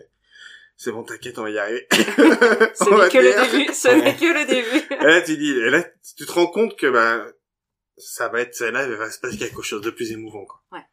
[0.83, 1.85] C'est bon, t'inquiète, on va y arriver.
[1.91, 3.71] Ce n'est que le début.
[3.71, 4.95] Ce n'est que le début.
[4.99, 5.83] Et là, tu dis, et là,
[6.17, 7.23] tu te rends compte que, bah,
[7.97, 10.59] ça va être, là, il va se passer quelque chose de plus émouvant, quoi.
[10.71, 10.83] Ouais.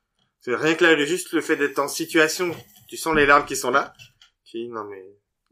[0.41, 2.55] C'est rien que là, le- juste le fait d'être en situation,
[2.87, 3.95] tu sens les larmes qui sont là.
[4.45, 5.03] Tu dis, non, mais,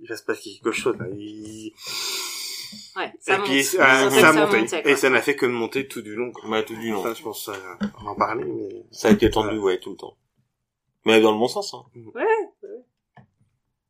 [0.00, 1.06] il va se passer quelque chose, là.
[1.16, 1.72] Il...
[2.94, 3.46] Ouais, ça et monte.
[3.46, 4.90] puis, euh, ça quoi.
[4.90, 6.50] et ça n'a fait que monter tout du long, quoi.
[6.50, 7.02] Bah, tout du long.
[7.02, 7.54] Ça, je pense, euh,
[8.00, 8.84] on va en parler, mais...
[8.92, 10.18] Ça a été tendu, ouais, tout le temps.
[11.06, 11.84] Mais dans le bon sens, hein.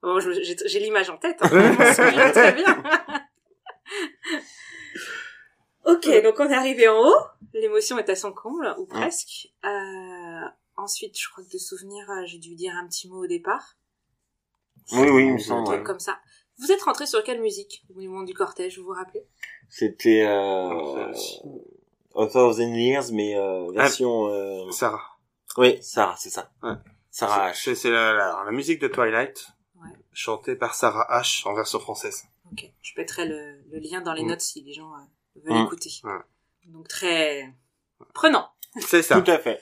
[0.07, 0.31] Bon, je-
[0.67, 1.37] j'ai l'image en tête.
[1.41, 1.49] Hein.
[1.51, 2.77] Je m'en souviens très bien.
[5.85, 7.17] ok, donc on est arrivé en haut.
[7.55, 9.49] L'émotion est à son comble, ou presque.
[9.65, 10.41] Euh,
[10.77, 13.77] ensuite, je crois que de souvenir, euh, j'ai dû dire un petit mot au départ.
[14.93, 15.65] Oui, oui, il me Un semble.
[15.67, 15.85] truc ouais.
[15.85, 16.19] comme ça.
[16.59, 19.27] Vous êtes rentré sur quelle musique au moment du cortège, vous vous rappelez?
[19.69, 21.13] C'était euh,
[22.15, 24.29] A Thousand Years, mais euh, version...
[24.29, 25.03] euh, Sarah.
[25.57, 26.53] Oui, Sarah, c'est ça.
[26.63, 26.75] Ouais.
[27.11, 27.63] Sarah H.
[27.65, 29.47] C'est c'est la, la, la musique de Twilight,
[30.17, 30.21] Ouais.
[30.23, 32.25] chantée par Sarah H en version française.
[32.53, 32.65] Ok.
[32.83, 34.29] Je mettrai le, le lien dans les Mm.
[34.29, 35.67] notes si les gens euh, veulent Mm.
[35.67, 35.91] écouter.
[36.05, 36.13] Ouais.
[36.67, 37.53] Donc très
[38.15, 38.49] prenant.
[38.81, 39.21] C'est ça.
[39.21, 39.61] Tout à fait.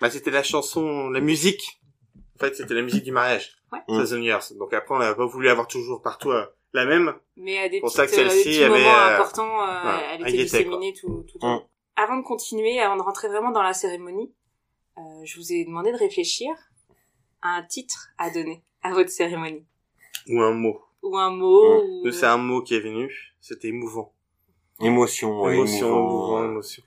[0.00, 1.80] Bah, c'était la chanson, la musique.
[2.36, 3.56] En fait, c'était la musique du mariage.
[3.72, 3.80] Ouais.
[3.88, 4.52] Thousand Years.
[4.58, 7.14] Donc après, on n'a pas voulu avoir toujours partout euh, la même.
[7.36, 9.62] Mais à des Pour petites, ça que euh, des celle-ci petits avait, moments euh, importants,
[9.68, 11.60] euh, ouais, elle était disséminée tout, tout le temps.
[11.60, 11.66] Mm.
[11.96, 14.32] Avant de continuer, avant de rentrer vraiment dans la cérémonie,
[14.98, 16.50] euh, je vous ai demandé de réfléchir
[17.42, 19.66] à un titre à donner à votre cérémonie.
[20.28, 20.80] Ou un mot.
[21.02, 22.06] Ou un mot, Mm.
[22.08, 22.10] ou...
[22.12, 23.10] C'est un mot qui est venu.
[23.40, 24.12] C'était émouvant.
[24.80, 26.82] Émotion, ouais, émotion, émouvant, émouvant, euh, émotion.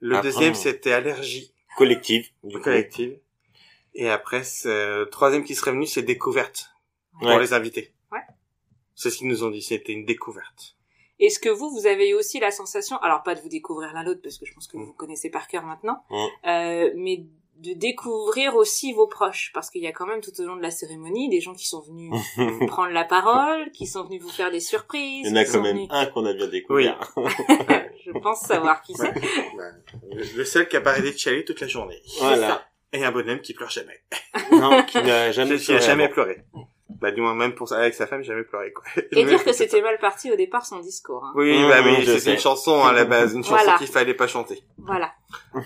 [0.00, 2.28] Le Après, deuxième, c'était allergie collective.
[2.42, 2.62] Du coup.
[2.64, 3.18] collective.
[3.94, 6.70] Et après, c'est- le troisième qui serait venu, c'est découverte.
[7.20, 7.38] Pour Ouais.
[7.38, 7.92] les invités.
[8.10, 8.18] Ouais.
[8.96, 9.62] C'est ce qu'ils nous ont dit.
[9.62, 10.76] C'était une découverte.
[11.20, 14.02] Est-ce que vous, vous avez eu aussi la sensation, alors pas de vous découvrir l'un
[14.02, 14.80] l'autre, parce que je pense que Mm.
[14.80, 16.16] vous vous connaissez par cœur maintenant, Mm.
[16.48, 17.24] euh, mais
[17.58, 20.62] de découvrir aussi vos proches, parce qu'il y a quand même tout au long de
[20.62, 22.12] la cérémonie des gens qui sont venus
[22.68, 25.26] prendre la parole, qui sont venus vous faire des surprises.
[25.26, 26.98] Il y en a quand même venus- un qu'on a bien découvert.
[28.04, 29.12] Je pense savoir qui c'est.
[30.36, 32.02] Le seul qui a pas arrêté de chialer toute la journée.
[32.18, 32.66] Voilà.
[32.92, 34.02] Et un bonhomme qui pleure jamais.
[34.52, 36.44] Non, qui n'a jamais Qui a pleuré jamais pleuré.
[37.00, 38.84] Bah, du moins, même pour ça, avec sa femme, jamais pleuré, quoi.
[39.12, 41.24] Et dire que c'était mal parti au départ son discours.
[41.24, 41.32] hein.
[41.34, 42.18] Oui, Mmh, bah oui, sais.
[42.18, 43.78] c'était une chanson à la base, une chanson Voilà.
[43.78, 44.62] qu'il fallait pas chanter.
[44.84, 45.12] Voilà.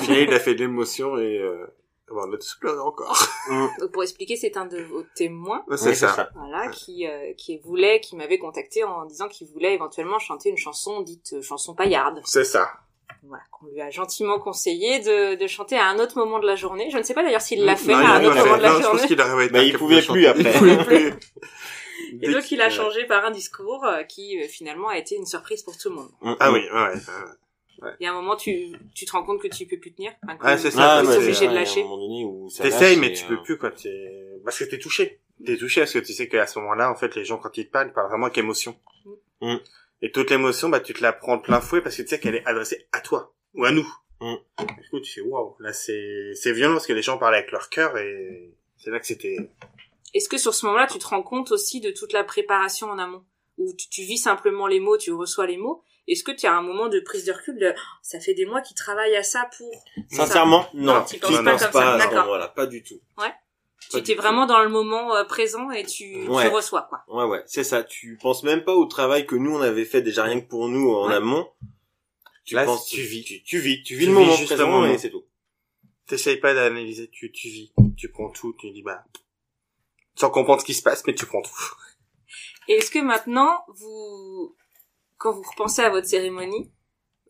[0.00, 1.66] Final, il a fait de l'émotion et euh,
[2.10, 3.16] on a tous pleuré encore.
[3.80, 6.30] Donc pour expliquer, c'est un de vos témoins, Oui, c'est ça.
[6.34, 10.56] voilà, qui euh, qui voulait, qui m'avait contacté en disant qu'il voulait éventuellement chanter une
[10.58, 12.20] chanson dite euh, chanson paillarde.
[12.24, 12.70] C'est ça.
[13.24, 16.54] Voilà, qu'on lui a gentiment conseillé de, de chanter à un autre moment de la
[16.56, 16.88] journée.
[16.90, 18.62] Je ne sais pas d'ailleurs s'il l'a fait Non, à un autre fait- moment de
[18.62, 19.06] la non, je pense journée.
[19.08, 20.26] qu'il été Bah, il pouvait plus chanter.
[20.28, 20.42] après.
[20.44, 21.14] Il pouvait plus.
[22.22, 22.70] Et donc qu'il- il a ouais.
[22.70, 25.96] changé par un discours euh, qui euh, finalement a été une surprise pour tout le
[25.96, 26.10] monde.
[26.22, 26.54] Mm, Ah mm.
[26.54, 26.94] oui, ouais, ouais.
[28.00, 30.12] Il y a un moment, tu, tu te rends compte que tu peux plus tenir.
[30.26, 31.84] Enfin, c'est ça, Ah, tu es obligé de lâcher.
[32.60, 33.70] T'essayes, mais tu euh, peux plus, quoi.
[33.70, 34.40] T'es...
[34.44, 35.20] Parce que t'es touché.
[35.44, 37.66] T'es touché parce que tu sais qu'à ce moment-là, en fait, les gens, quand ils
[37.66, 38.76] te parlent, ils parlent vraiment avec émotion.
[39.40, 39.56] Mm.
[40.02, 42.18] Et toute l'émotion, bah, tu te la prends de plein fouet parce que tu sais
[42.18, 43.32] qu'elle est adressée à toi.
[43.54, 43.88] Ou à nous.
[44.20, 44.34] Mm.
[44.58, 47.52] Du coup, tu fais, waouh, là, c'est, c'est violent parce que les gens parlent avec
[47.52, 49.36] leur cœur et c'est là que c'était,
[50.14, 52.98] Est-ce que sur ce moment-là, tu te rends compte aussi de toute la préparation en
[52.98, 53.24] amont?
[53.58, 56.54] Où tu, tu vis simplement les mots, tu reçois les mots Est-ce que tu as
[56.56, 59.22] un moment de prise de recul de Oh, ça fait des mois qu'ils travaillent à
[59.22, 59.70] ça pour
[60.10, 60.94] Sincèrement, non.
[60.94, 62.24] Non, tu tu penses pas pas, comme ça, à ce d'accord.
[62.24, 62.98] moment-là, pas du tout.
[63.80, 66.48] Tu Pas étais vraiment dans le moment euh, présent et tu, tu Ouais.
[66.48, 67.04] reçois quoi.
[67.08, 67.84] Ouais, ouais, c'est ça.
[67.84, 70.68] Tu penses même pas au travail que nous on avait fait déjà rien que pour
[70.68, 71.14] nous en Ouais.
[71.14, 71.48] amont.
[72.44, 73.22] Tu Là, penses, tu vis.
[73.24, 74.86] tu, tu vis, tu vis Tu le vis moment juste le présent moment.
[74.92, 75.24] et c'est tout.
[76.06, 77.72] t'essayes pas d'analyser, tu, tu vis.
[77.96, 79.04] Tu prends tout, tu dis, bah,
[80.16, 81.50] sans comprendre ce qui se passe, mais tu prends tout.
[82.66, 84.56] Et est-ce que maintenant, vous,
[85.18, 86.70] quand vous repensez à votre cérémonie,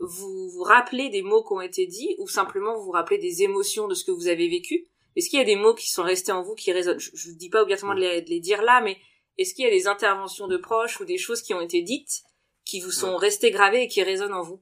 [0.00, 3.42] vous vous rappelez des mots qui ont été dits ou simplement vous vous rappelez des
[3.42, 4.86] émotions de ce que vous avez vécu?
[5.16, 7.00] Est-ce qu'il y a des mots qui sont restés en vous qui résonnent?
[7.00, 8.96] Je ne dis pas obligatoirement de les, de les dire là, mais
[9.36, 12.22] est-ce qu'il y a des interventions de proches ou des choses qui ont été dites
[12.64, 14.60] qui vous sont restées gravées et qui résonnent en vous?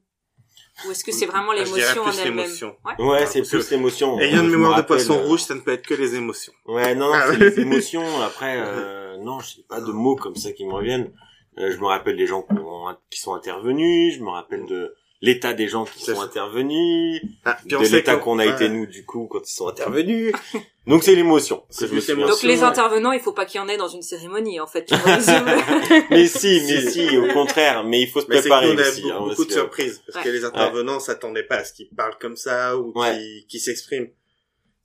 [0.86, 2.36] Ou est-ce que c'est vraiment Ah, je l'émotion en plus elle-même?
[2.44, 2.76] l'émotion.
[2.84, 3.04] Ouais.
[3.06, 4.18] Ouais, c'est plus l'émotion.
[4.20, 6.52] Ayant une Je mémoire de poisson euh, rouge, ça ne peut être que les émotions.
[6.66, 8.20] Ouais, non, non, Ah c'est les émotions.
[8.22, 11.12] Après, euh, non, j'ai pas de mots comme ça qui me reviennent.
[11.58, 14.14] Euh, je me rappelle des gens qui, ont- qui sont intervenus.
[14.16, 16.22] Je me rappelle de l'état des gens qui sont ça.
[16.22, 17.22] intervenus.
[17.44, 18.52] Ah, puis on de l'état qu'on a ouais.
[18.52, 20.32] été nous, du coup, quand ils sont intervenus.
[20.86, 21.64] Donc c'est l'émotion.
[21.80, 22.62] Donc les ouais.
[22.62, 24.84] intervenants, il faut pas qu'il y en ait dans une cérémonie en fait.
[24.84, 24.94] Tu
[26.10, 27.16] mais si, mais Si.
[27.18, 27.82] au contraire.
[27.84, 29.02] Mais il faut se Mais c'est que préparer nous, on a aussi.
[29.02, 30.02] beaucoup, hein, beaucoup de surprises.
[30.06, 30.30] Parce Ouais.
[30.30, 33.16] que les intervenants s'attendaient pas à ce qu'ils parlent comme ça ou Ouais.
[33.16, 34.08] qu'ils qu'ils s'expriment.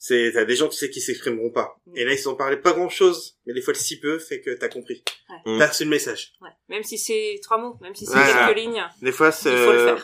[0.04, 1.80] C'est, t'as des gens, tu sais, qui s'exprimeront pas.
[1.86, 1.98] Mm.
[1.98, 4.42] Et là, ils ont parlé pas grand chose, mais des fois, le si peu fait
[4.42, 5.04] que t'as compris.
[5.30, 5.60] Ouais.
[5.60, 6.34] T'as reçu le message.
[6.42, 6.50] Ouais.
[6.70, 8.48] Même si c'est trois mots, même si c'est Ouais.
[8.48, 8.84] quelques lignes.
[9.04, 9.54] Des fois, c'est,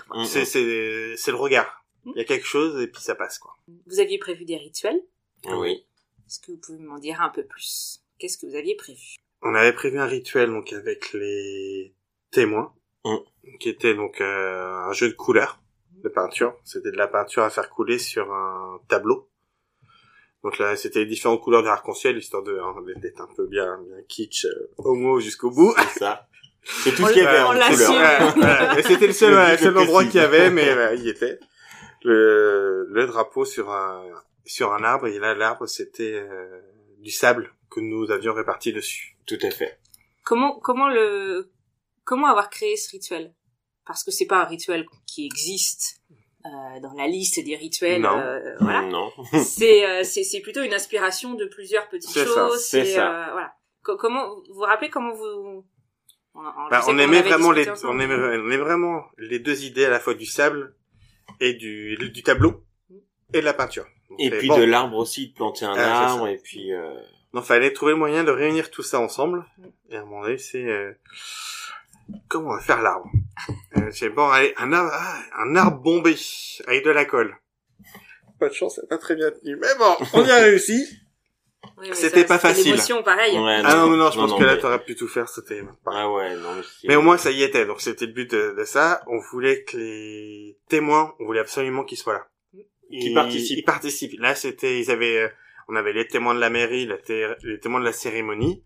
[0.08, 0.24] quoi.
[0.26, 1.84] c'est, c'est, c'est le regard.
[2.06, 2.12] Mm.
[2.14, 3.56] Il y a quelque chose et puis ça passe, quoi.
[3.88, 5.02] Vous aviez prévu des rituels?
[5.46, 5.84] Oui.
[6.28, 8.04] Est-ce que vous pouvez m'en dire un peu plus?
[8.20, 9.16] Qu'est-ce que vous aviez prévu?
[9.42, 11.96] On avait prévu un rituel, donc, avec les
[12.30, 12.72] témoins.
[13.04, 13.16] Mm.
[13.60, 15.60] Qui était, donc, euh, un jeu de couleurs,
[16.04, 16.56] de peinture.
[16.64, 19.27] C'était de la peinture à faire couler sur un tableau.
[20.44, 23.80] Donc là, c'était les différentes couleurs de l'arc-en-ciel, histoire de, hein, d'être un peu bien,
[23.82, 25.74] bien kitsch, euh, homo jusqu'au bout.
[25.94, 26.28] C'est ça.
[26.64, 27.92] C'est tout On ce qu'il y avait en couleur.
[27.92, 28.80] Ouais, ouais.
[28.80, 31.40] Et c'était le seul, Le seul endroit qu'il y avait, mais euh, il y était.
[32.04, 34.04] Le, le drapeau sur un,
[34.46, 36.62] sur un arbre, et là, l'arbre, c'était euh,
[37.00, 39.18] du sable que nous avions réparti dessus.
[39.26, 39.80] Tout à fait.
[40.24, 41.52] Comment comment le
[42.04, 43.34] comment avoir créé ce rituel?
[43.86, 45.97] Parce que c'est pas un rituel qui existe
[46.48, 48.02] euh, dans la liste des rituels.
[48.02, 48.18] Non.
[48.20, 48.82] euh, voilà.
[48.84, 49.12] Non.
[49.44, 52.64] c'est euh, c'est c'est plutôt une inspiration de plusieurs petites C'est ça, choses.
[52.66, 53.28] c'est ça.
[53.28, 53.54] euh, voilà.
[53.84, 55.66] Co- comment vous vous rappelez comment vous
[56.36, 59.86] on, on- Bah, on aimait vraiment les, on aimait, on aimait vraiment les deux idées
[59.86, 60.76] à la fois du sable
[61.40, 62.64] et du, du tableau
[63.34, 63.86] et de la peinture.
[64.10, 64.58] Donc, Et puis bon.
[64.58, 66.74] de l'arbre aussi, de planter un Ah, arbre, et puis...
[66.74, 66.94] Euh...
[67.34, 69.46] Donc, fallait trouver le moyen de réunir tout ça ensemble.
[69.90, 70.94] Et à un moment donné, c'est, euh,
[72.28, 73.10] comment on va faire l'arbre?
[73.78, 76.16] euh, c'est bon, allez, un arbre, ah, un arbre bombé
[76.68, 77.38] avec de la colle.
[78.40, 79.56] Pas de chance, ça pas très bien tenu.
[79.56, 80.86] Mais bon, on y a réussi.
[81.80, 82.72] Oui, mais c'était ça, pas c'était facile.
[82.72, 83.38] l'émotion, pareil.
[83.38, 85.64] Ouais, Ah non, mais non, je pense que là, mais- t'aurais pu tout faire, c'était.
[85.86, 87.66] Ah ouais, non, mais c'est- Mais au moins, ça y était.
[87.66, 89.04] Donc, c'était le but de, de ça.
[89.08, 92.28] On voulait que les témoins, on voulait absolument qu'ils soient là.
[92.90, 93.58] Qu'ils Ils- participent.
[93.60, 94.20] Ils participent.
[94.20, 95.28] Là, c'était, ils avaient, euh,
[95.68, 98.64] on avait les témoins de la mairie, la té- les témoins de la cérémonie.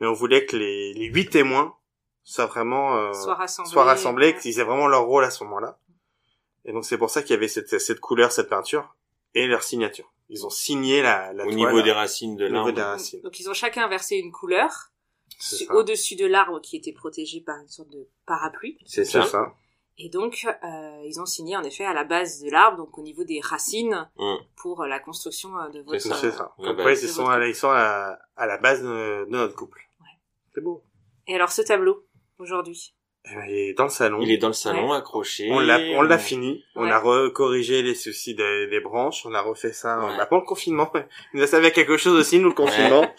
[0.00, 1.74] Mais on voulait que les, les huit témoins
[2.24, 3.70] soient vraiment, euh, Soit rassemblés.
[3.72, 4.38] soient rassemblés, ouais.
[4.38, 5.78] qu'ils aient vraiment leur rôle à ce moment-là.
[6.64, 8.96] Et donc, c'est pour ça qu'il y avait cette, cette couleur, cette peinture
[9.34, 10.10] et leur signature.
[10.30, 12.72] Ils ont signé la, la Au toile, niveau des racines de au niveau l'arbre.
[12.72, 13.20] des racines.
[13.20, 14.70] Donc ils ont chacun versé une couleur
[15.38, 15.74] C'est sur- ça.
[15.74, 18.78] au-dessus de l'arbre qui était protégé par une sorte de parapluie.
[18.86, 19.22] C'est ça.
[19.26, 19.52] ça.
[19.98, 23.02] Et donc, euh, ils ont signé en effet à la base de l'arbre, donc au
[23.02, 24.38] niveau des racines, Hum.
[24.56, 26.00] pour euh, la construction euh, de votre.
[26.00, 26.14] C'est ça.
[26.16, 26.52] C'est ça.
[26.58, 28.46] Ouais, Donc, bah, ouais, c'est ils sont, votre- à, la- ils sont à la, à
[28.46, 29.78] la base de, de notre couple.
[30.00, 30.06] Ouais.
[30.54, 30.82] C'est beau.
[31.26, 32.03] Et alors ce tableau?
[32.38, 32.94] Aujourd'hui.
[33.30, 34.18] Eh ben, Il est dans le salon.
[34.20, 35.48] Il est dans le salon, accroché.
[35.50, 36.62] On l'a, on l'a fini.
[36.76, 36.90] On Ouais.
[36.90, 39.24] a recorrigé les soucis des, des branches.
[39.24, 39.98] On a refait ça.
[40.04, 40.16] Ouais.
[40.18, 40.92] Bah, pas le confinement.
[41.32, 43.00] Il nous a servi à quelque chose aussi, nous, le confinement.
[43.00, 43.12] Donc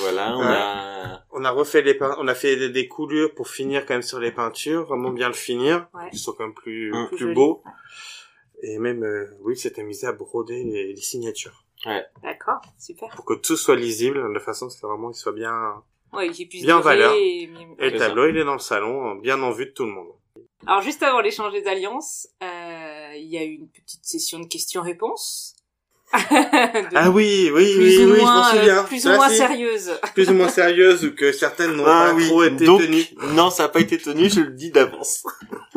[0.00, 0.46] voilà, on Ouais.
[0.46, 1.22] a...
[1.38, 4.02] On a refait les peint- on a fait des, des coulures pour finir quand même
[4.02, 5.86] sur les peintures, vraiment bien le finir.
[5.94, 6.08] Ouais.
[6.12, 7.08] Ils sont quand même plus, Hum.
[7.08, 7.62] plus Plus beaux.
[8.62, 11.64] Et même, euh, oui, c'était amusé à broder les, les signatures.
[12.22, 13.08] D'accord, super.
[13.14, 15.82] Pour que tout soit lisible, de façon à ce que vraiment il soit bien,
[16.16, 17.12] Ouais, qu'il puisse Bien en valeur.
[17.14, 17.48] et-
[17.78, 18.08] le ça.
[18.08, 20.08] tableau, il est dans le salon, bien en vue de tout le monde.
[20.66, 24.46] Alors juste avant l'échange des alliances, euh, il y a eu une petite session de
[24.46, 25.54] questions-réponses.
[26.12, 28.78] De- Ah oui, oui, oui, ou oui, moins, je m'en souviens.
[28.78, 29.36] euh, plus ou moins si.
[29.38, 29.92] sérieuse.
[30.14, 33.04] Plus ou moins sérieuse ou que certaines n'ont Ah pas oui, trop été donc, tenues.
[33.34, 35.24] non, ça n'a pas été tenu, je le dis d'avance.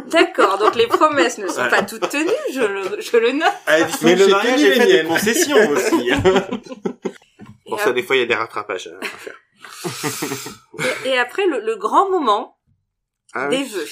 [0.06, 3.48] D'accord, donc les promesses ne sont pas toutes tenues, je le, je le note.
[3.66, 6.12] Ah, Mais le j'ai mariage tenu est fait des concessions aussi.
[7.66, 9.36] Bon, Et ça, des fois, il y a des rattrapages à faire.
[11.06, 12.58] Et, et après, le, le grand moment
[13.34, 13.70] Ah des oui.
[13.70, 13.88] vœux.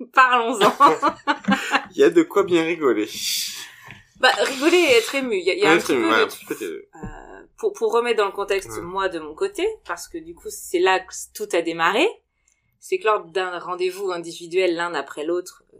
[0.12, 0.72] Parlons-en.
[1.92, 3.08] Il y a de quoi bien rigoler.
[4.20, 5.36] bah, rigoler et être ému.
[5.36, 6.54] Il y a, il y a un petit c'est- peu ouais, de un petit peu
[6.54, 8.80] de- Euh, pour, pour remettre dans le contexte, Ouais.
[8.82, 12.06] moi, de mon côté, parce que du coup, c'est là que tout a démarré,
[12.78, 15.78] c'est que lors d'un rendez-vous individuel l'un après l'autre, euh,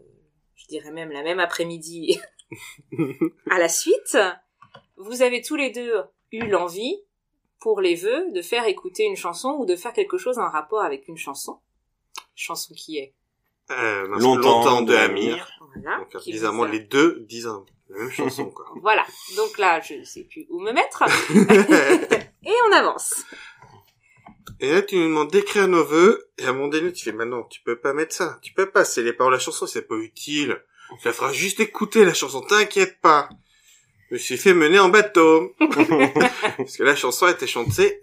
[0.57, 2.19] je dirais même la même après-midi,
[3.51, 4.19] à la suite,
[4.97, 5.95] vous avez tous les deux
[6.33, 6.97] eu l'envie,
[7.61, 10.83] pour les vœux, de faire écouter une chanson ou de faire quelque chose en rapport
[10.83, 11.59] avec une chanson.
[12.35, 13.13] Chanson qui est,
[13.71, 15.49] Euh, mince, Longtemps de de Amir.
[15.75, 15.99] voilà.
[15.99, 17.51] Donc, bizarrement, les deux disent
[17.91, 18.67] la même chanson, quoi.
[18.83, 19.05] Voilà.
[19.37, 21.03] Donc là, je sais plus où me mettre.
[22.45, 23.25] Et on avance.
[24.61, 27.13] Et là, tu nous demandes d'écrire nos vœux, et à un moment donné, tu fais,
[27.13, 28.39] non, tu peux pas mettre ça.
[28.43, 30.61] Tu peux pas, c'est les paroles de la chanson, c'est pas utile.
[31.03, 33.29] Ça fera juste écouter la chanson, t'inquiète pas.
[34.09, 35.55] Je me suis fait mener en bateau.
[36.57, 38.01] Parce que la chanson a été chantée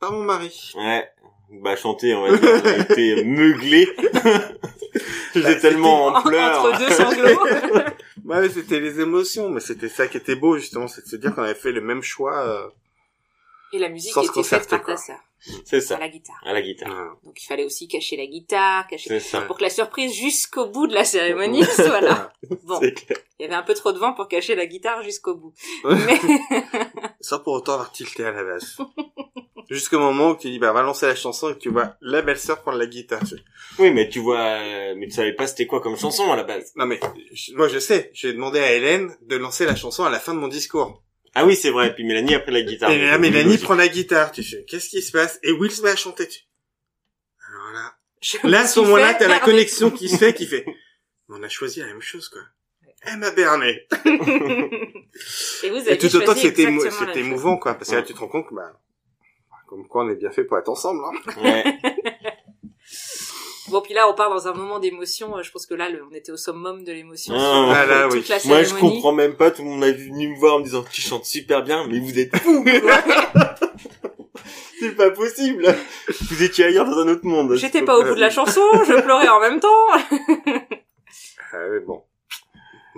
[0.00, 0.72] par mon mari.
[0.76, 1.08] Ouais.
[1.50, 3.88] Bah, chanter, on va dire, a été meuglé.
[5.34, 6.64] J'étais Bah, tellement en En- pleurs.
[6.64, 7.40] entre deux sanglots.
[8.24, 11.34] Ouais, c'était les émotions, mais c'était ça qui était beau, justement, c'est de se dire
[11.34, 12.70] qu'on avait fait le même choix.
[13.72, 14.94] Et la musique Sans était faite par quoi.
[14.94, 15.18] ta sœur,
[15.64, 15.98] C'est à ça.
[15.98, 16.40] la guitare.
[16.44, 16.88] À la guitare.
[16.88, 17.10] voilà.
[17.24, 19.42] Donc il fallait aussi cacher la guitare, cacher C'est ça.
[19.42, 22.32] pour que la surprise jusqu'au bout de la cérémonie soit là.
[22.64, 23.18] Bon, C'est clair.
[23.38, 25.52] il y avait un peu trop de vent pour cacher la guitare jusqu'au bout.
[25.84, 25.96] Ouais.
[26.06, 26.18] Mais
[27.20, 28.78] Sans pour autant avoir tilté à la base.
[29.68, 32.22] Jusqu'au moment où tu dis, bah, va lancer la chanson et que tu vois la
[32.22, 33.20] belle-sœur prendre la guitare.
[33.78, 34.60] Oui, mais tu vois,
[34.94, 36.72] mais tu savais pas c'était quoi comme chanson à la base.
[36.76, 36.98] Non, mais,
[37.32, 38.10] je- moi, je sais.
[38.14, 41.02] J'ai demandé à Hélène de lancer la chanson à la fin de mon discours.
[41.38, 41.94] Ah oui, c'est vrai.
[41.94, 42.90] Puis Mélanie a pris la guitare.
[42.90, 43.64] Et là, Donc, Mélanie logique.
[43.64, 44.32] prend la guitare.
[44.32, 45.38] Tu fais, qu'est-ce qui se passe?
[45.42, 46.26] Et Will se met à chanter.
[46.28, 46.40] Tu...
[47.48, 50.64] Alors là, je là, à ce moment-là, t'as la connexion qui se fait, qui fait,
[51.28, 52.40] on a choisi la même chose, quoi.
[53.02, 53.86] Elle m'a berné.
[55.62, 57.74] Et vous avez Et tout autant que c'était c'était émouvant, quoi.
[57.74, 58.72] Parce que là, tu te rends compte que, bah,
[59.68, 61.42] comme quoi on est bien fait pour être ensemble, hein.
[61.42, 61.64] Ouais.
[63.78, 65.36] Bon, puis là, on part dans un moment d'émotion.
[65.38, 67.32] euh, Je pense que là, le- on était au summum de l'émotion.
[67.36, 68.24] Ah, ah, euh, là, toute oui.
[68.28, 69.52] la Moi, je comprends même pas.
[69.52, 72.00] Tout le monde est venu me voir en me disant, tu chantes super bien, mais
[72.00, 72.64] vous êtes fous.
[74.80, 75.72] c'est pas possible.
[76.28, 77.54] Vous étiez ailleurs dans un autre monde.
[77.54, 79.68] J'étais pas au bout de la chanson, je pleurais en même temps.
[81.50, 82.02] Ah, oui, bon.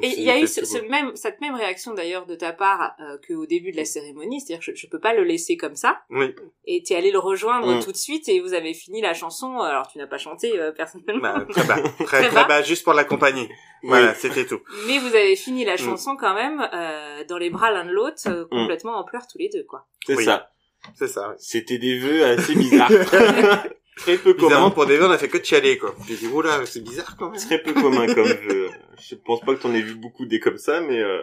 [0.02, 2.94] Et il y a eu ce, ce même, cette même réaction d'ailleurs de ta part
[3.00, 5.74] euh, qu'au début de la cérémonie, c'est-à-dire que je, je peux pas le laisser comme
[5.76, 6.00] ça.
[6.10, 6.34] Oui.
[6.66, 7.82] Et t'es allé le rejoindre Mm.
[7.82, 9.58] tout de suite et vous avez fini la chanson.
[9.60, 11.20] Alors tu n'as pas chanté euh, personnellement.
[11.34, 11.76] Bah, très bas.
[11.98, 12.44] Très, Très très bas.
[12.44, 13.48] bas, juste pour l'accompagner.
[13.82, 14.60] Voilà, c'était tout.
[14.86, 15.66] Mais vous avez fini Mm.
[15.68, 19.26] la chanson quand même euh, dans les bras l'un de l'autre, euh, complètement en pleurs
[19.26, 19.86] tous les deux, quoi.
[20.06, 20.24] C'est Oui.
[20.24, 20.50] ça.
[20.94, 21.34] C'est ça.
[21.38, 22.90] C'était des vœux assez bizarres.
[24.00, 24.70] Très peu commun.
[24.70, 25.94] pour des vœux, on a fait que de chialer, quoi.
[26.08, 27.40] J'ai dit, oula, c'est bizarre quand même.
[27.40, 28.70] Très peu commun comme vœu.
[28.98, 31.22] Je pense pas que t'en aies vu beaucoup des comme ça, mais euh,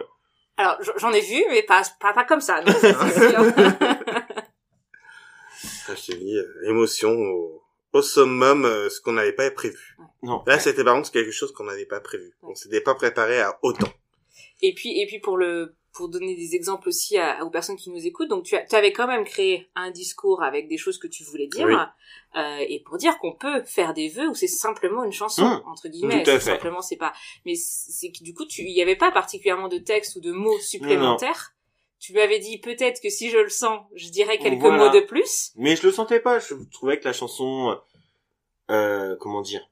[0.56, 3.44] Alors j'en ai vu, mais pas pas, pas comme ça, non, ça, c'est sûr.
[5.88, 7.62] Je t'ai dit, euh, émotion au,
[7.92, 9.96] au summum, euh, ce qu'on n'avait pas prévu.
[10.22, 10.42] non.
[10.46, 12.32] Là, c'était par contre quelque chose qu'on n'avait pas prévu.
[12.42, 13.88] On s'était pas préparé à autant.
[14.62, 17.90] Et puis, et puis pour le, pour donner des exemples aussi à, aux personnes qui
[17.90, 20.96] nous écoutent, donc tu, as, tu avais quand même créé un discours avec des choses
[20.96, 21.74] que tu voulais dire, Oui.
[22.40, 25.62] euh, et pour dire qu'on peut faire des vœux où c'est simplement une chanson Mmh.
[25.66, 26.52] entre guillemets, Tout à fait.
[26.52, 27.12] simplement c'est pas,
[27.44, 30.30] mais c'est que du coup tu, il y avait pas particulièrement de texte ou de
[30.32, 31.52] mots supplémentaires.
[32.00, 34.76] Tu lui avais dit peut-être que si je le sens, je dirais quelques Voilà.
[34.86, 35.50] mots de plus.
[35.56, 36.38] Mais je le sentais pas.
[36.38, 37.76] Je trouvais que la chanson,
[38.70, 39.68] euh, comment dire,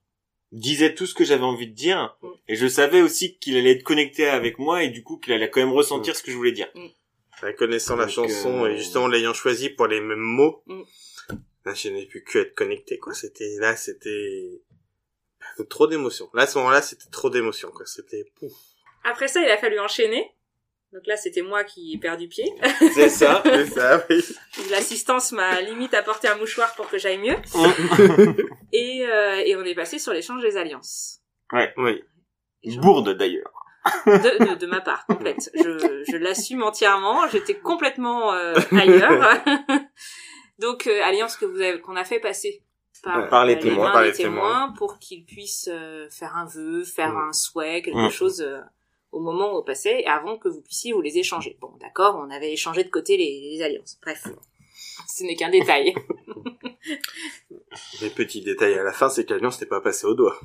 [0.50, 2.16] disait tout ce que j'avais envie de dire.
[2.22, 2.28] Mm.
[2.48, 5.50] Et je savais aussi qu'il allait être connecté avec moi et du coup qu'il allait
[5.50, 6.68] quand même ressentir ce que je voulais dire.
[7.42, 10.82] La connaissant la chanson euh, et justement l'ayant choisi pour les mêmes mots, Mm.
[11.64, 13.12] là, je n'ai plus que être connecté, quoi.
[13.14, 14.62] C'était, là, c'était
[15.68, 16.30] trop d'émotions.
[16.35, 17.85] Là, à ce moment-là, c'était trop d'émotions, quoi.
[17.87, 18.52] C'était, pouf.
[19.04, 20.30] Après ça, il a fallu enchaîner.
[20.92, 22.44] Donc là, c'était moi qui ai perdu pied.
[22.94, 23.42] C'est ça.
[23.44, 24.24] C'est ça, oui.
[24.70, 27.37] L'assistance m'a limite apporté un mouchoir pour que j'aille mieux.
[28.72, 31.20] Et, euh, et on est passé sur l'échange des alliances.
[31.52, 32.02] Oui.
[32.81, 33.52] Bourde d'ailleurs.
[34.07, 35.50] De, de, de ma part, complète.
[35.55, 37.29] Je, je l'assume entièrement.
[37.29, 39.38] J'étais complètement euh, ailleurs.
[40.59, 42.62] Donc, euh, alliance que vous avez, qu'on a fait passer
[43.05, 44.72] par, Par les euh, témoins, par les témoins.
[44.76, 47.29] pour qu'ils puissent euh, faire un vœu, faire Mm.
[47.29, 48.11] un souhait, quelque Mm.
[48.11, 48.59] chose euh,
[49.12, 51.57] au moment où on passait, avant que vous puissiez vous les échanger.
[51.61, 53.98] Bon, d'accord, on avait échangé de côté les, les alliances.
[54.02, 54.24] Bref,
[55.07, 55.94] ce n'est qu'un détail.
[58.00, 60.38] Les petits détails à la fin, c'est qu'Alliance n'était pas passé au doigt.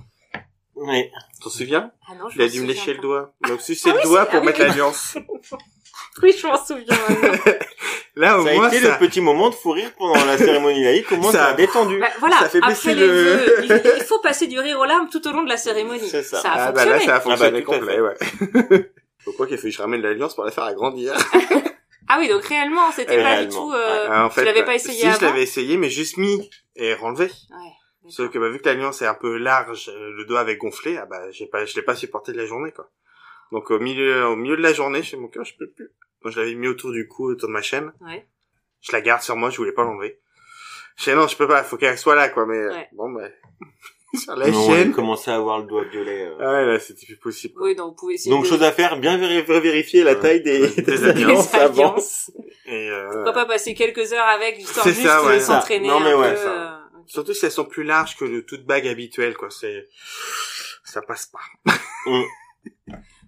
[0.84, 1.10] Oui.
[1.44, 1.92] T'en souviens?
[2.10, 2.94] Ah non, je Il a dû me lécher pas.
[2.94, 3.34] le doigt.
[3.48, 4.68] Donc, si c'est Ah le oui, doigt pour ah mettre oui.
[4.68, 5.18] l'Alliance.
[6.22, 7.38] Oui, je m'en souviens maintenant.
[8.18, 10.38] Là, au Ça a moins, été ça, le petit moment de fou rire pendant la
[10.38, 11.10] cérémonie laïque.
[11.14, 12.00] Au moins, Ça- ça a détendu.
[12.00, 14.78] Bah, voilà, Ça fait après baisser les le- vœux, il, il faut passer du rire
[14.80, 16.10] aux larmes tout au long de la cérémonie.
[16.10, 16.40] C'est ça.
[16.40, 17.00] a ah, bah fonctionné.
[17.00, 18.92] là, ça a fonctionné Ah bah, complet, ouais.
[19.24, 21.14] Pourquoi qu'il a fallu que je ramène l'Alliance pour la faire agrandir?
[22.10, 23.72] Ah oui, donc réellement, c'était pas du tout...
[23.74, 25.90] Euh, Ah, en tu fait, l'avais bah, pas essayé si, avant je l'avais essayé, mais
[25.90, 27.26] juste mis et renlevé.
[27.26, 27.72] Ouais,
[28.10, 30.98] Sauf que, bah, vu que l'Alliance est un peu large, euh, le doigt avait gonflé,
[30.98, 32.90] ah bah, j'ai pas, je l'ai pas supporté de la journée, quoi.
[33.52, 35.90] Donc, au milieu, au milieu de la journée, chez mon cœur, je peux plus.
[36.24, 37.92] Moi, je l'avais mis autour du cou, autour de ma chaîne.
[38.02, 38.26] ouais.
[38.82, 40.20] Je la garde sur moi, je voulais pas l'enlever.
[40.98, 42.90] Je sais, non, je peux pas, faut qu'elle soit là, quoi, mais, Ouais.
[42.94, 43.28] bon, bah,
[44.16, 44.88] sur la Non, chaîne.
[44.90, 46.26] il commençait à avoir le doigt violet.
[46.26, 46.36] euh.
[46.40, 47.54] Ah ouais, là, c'était plus possible.
[47.54, 47.68] quoi.
[47.68, 48.50] Oui, donc vous pouvez essayer Donc, de...
[48.50, 50.20] chose à faire, bien véri- vérifier la Ouais.
[50.20, 51.54] taille des, Des des alliances.
[51.54, 51.90] alliances avant.
[51.92, 52.32] alliances.
[52.66, 55.36] Et, euh, Pourquoi pas passer quelques heures avec, histoire juste ça, ouais.
[55.36, 56.38] de s'entraîner Non, mais ouais, peu.
[56.38, 56.78] ça.
[56.78, 56.81] euh,
[57.12, 59.90] surtout si elles sont plus larges que le toute bague habituelle, quoi, c'est,
[60.84, 61.40] ça passe pas.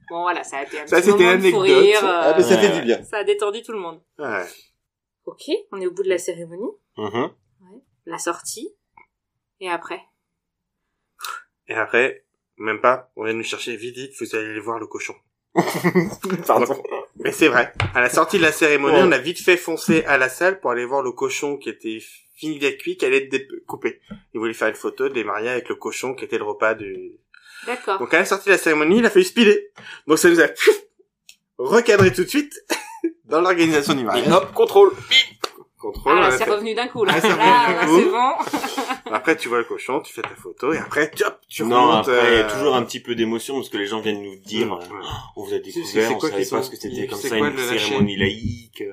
[0.09, 1.79] Bon, voilà, ça a été un Ça, petit moment de fou l'anecdote.
[1.81, 1.99] rire.
[2.03, 2.79] Ah, euh, mais ça Ouais, fait ouais.
[2.79, 3.03] du bien.
[3.03, 4.01] Ça a détendu tout le monde.
[4.19, 4.45] Ouais.
[5.25, 6.71] Ok, on est au bout de la cérémonie.
[6.97, 7.31] Mhm.
[8.05, 8.75] La sortie.
[9.61, 10.01] Et après?
[11.69, 12.25] Et après,
[12.57, 15.15] même pas, on vient nous chercher vite, vite, vous allez aller voir le cochon.
[16.47, 16.83] Pardon.
[17.15, 17.71] Mais c'est vrai.
[17.95, 19.03] À la sortie de la cérémonie, Ouais.
[19.03, 21.99] on a vite fait foncer à la salle pour aller voir le cochon qui était
[22.35, 23.99] fini bien cuit, qui allait être dé- coupé.
[24.33, 27.11] Il voulait faire une photo des mariés avec le cochon qui était le repas du...
[27.65, 27.99] D'accord.
[27.99, 29.57] Donc à la sortie de la cérémonie, il a fallu speeder.
[30.07, 30.47] Donc ça nous a
[31.57, 32.53] recadré tout de suite
[33.25, 34.27] dans l'organisation du mariage.
[34.27, 34.91] Et hop, contrôle.
[35.77, 36.17] Contrôle.
[36.21, 37.13] Ah, c'est revenu d'un coup, là.
[37.15, 39.11] Ah, c'est là, là, bon.
[39.13, 42.07] Après, tu vois le cochon, tu fais ta photo, et après, hop, tu Non, remontes.
[42.07, 44.23] après, il y a euh, toujours un petit peu d'émotion parce que les gens viennent
[44.23, 44.79] nous dire, Ouais.
[44.81, 45.03] euh,
[45.35, 47.07] on vous a C'est- c'est découvert, on quoi savait pas sont- ce que c'était c'est
[47.07, 48.83] comme quoi ça, le une cérémonie laïque.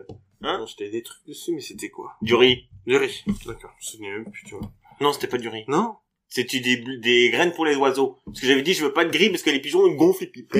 [0.42, 0.58] Hein?
[0.58, 2.16] Non, j'étais des trucs dessus, mais c'était quoi?
[2.22, 2.68] Du riz.
[2.86, 3.22] Du riz.
[3.46, 4.70] D'accord, je me souviens même plus, tu vois.
[5.00, 5.64] Non, c'était pas du riz.
[5.68, 5.96] Non?
[6.28, 8.18] C'était des, des graines pour les oiseaux?
[8.26, 10.24] Parce que j'avais dit, je veux pas de gris parce que les pigeons, ils gonflent
[10.24, 10.42] et puis...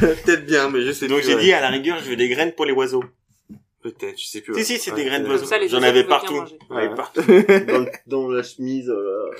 [0.00, 1.28] Peut-être bien, mais je sais Donc plus.
[1.28, 1.42] j'ai ouais.
[1.42, 3.04] dit, à la rigueur, je veux des graines pour les oiseaux.
[3.82, 4.52] Peut-être, je sais plus.
[4.54, 4.64] Si, ouais.
[4.64, 5.46] si, c'est Ouais, des graines euh, d'oiseaux.
[5.46, 6.34] ça, les J'en oiseaux avais bien partout.
[6.34, 6.58] manger.
[6.68, 6.94] J'en avais Ouais.
[6.94, 7.22] partout.
[7.26, 8.88] dans, dans la chemise.
[8.90, 9.30] euh,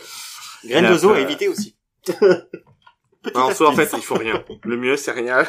[0.64, 1.77] Graines d'oiseaux à éviter aussi.
[2.09, 2.16] Ouais,
[3.35, 4.43] en soi, en fait, il faut rien.
[4.64, 5.45] Le mieux, c'est rien.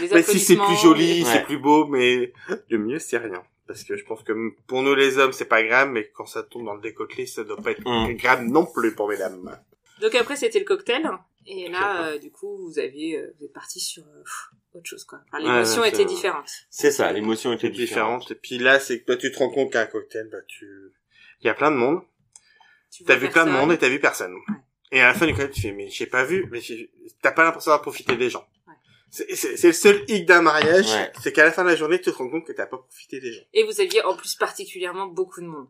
[0.00, 1.28] Les Mais si c'est plus joli, Ouais.
[1.32, 2.32] c'est plus beau, mais
[2.68, 3.42] le mieux, c'est rien.
[3.66, 4.32] Parce que je pense que
[4.66, 7.42] pour nous, les hommes, c'est pas grave, mais quand ça tombe dans le décolleté, ça
[7.44, 8.14] doit pas être Mm.
[8.16, 9.58] grave non plus pour mesdames.
[10.00, 11.08] Donc après, c'était le cocktail.
[11.46, 14.22] Et là, euh, du coup, vous aviez, euh, vous êtes parti sur euh,
[14.74, 15.20] autre chose, quoi.
[15.28, 16.48] Enfin, l'émotion Ouais, était différente.
[16.70, 18.22] C'est ça, l'émotion était différente.
[18.22, 18.30] différente.
[18.32, 20.66] Et puis là, c'est que toi, tu te rends compte qu'un cocktail, bah, tu...
[21.40, 22.00] Il y a plein de monde.
[22.90, 24.34] Tu T'as vu plein de monde et t'as vu personne.
[24.90, 26.60] Et à la fin du cocktail, tu fais, mais j'ai pas vu, mais
[27.22, 28.46] t'as pas l'impression d'avoir profité des gens.
[29.10, 31.12] C'est- C'est c'est le seul hic d'un mariage, Ouais.
[31.22, 33.20] c'est qu'à la fin de la journée, tu te rends compte que t'as pas profité
[33.20, 33.42] des gens.
[33.54, 35.68] Et vous aviez en plus particulièrement beaucoup de monde.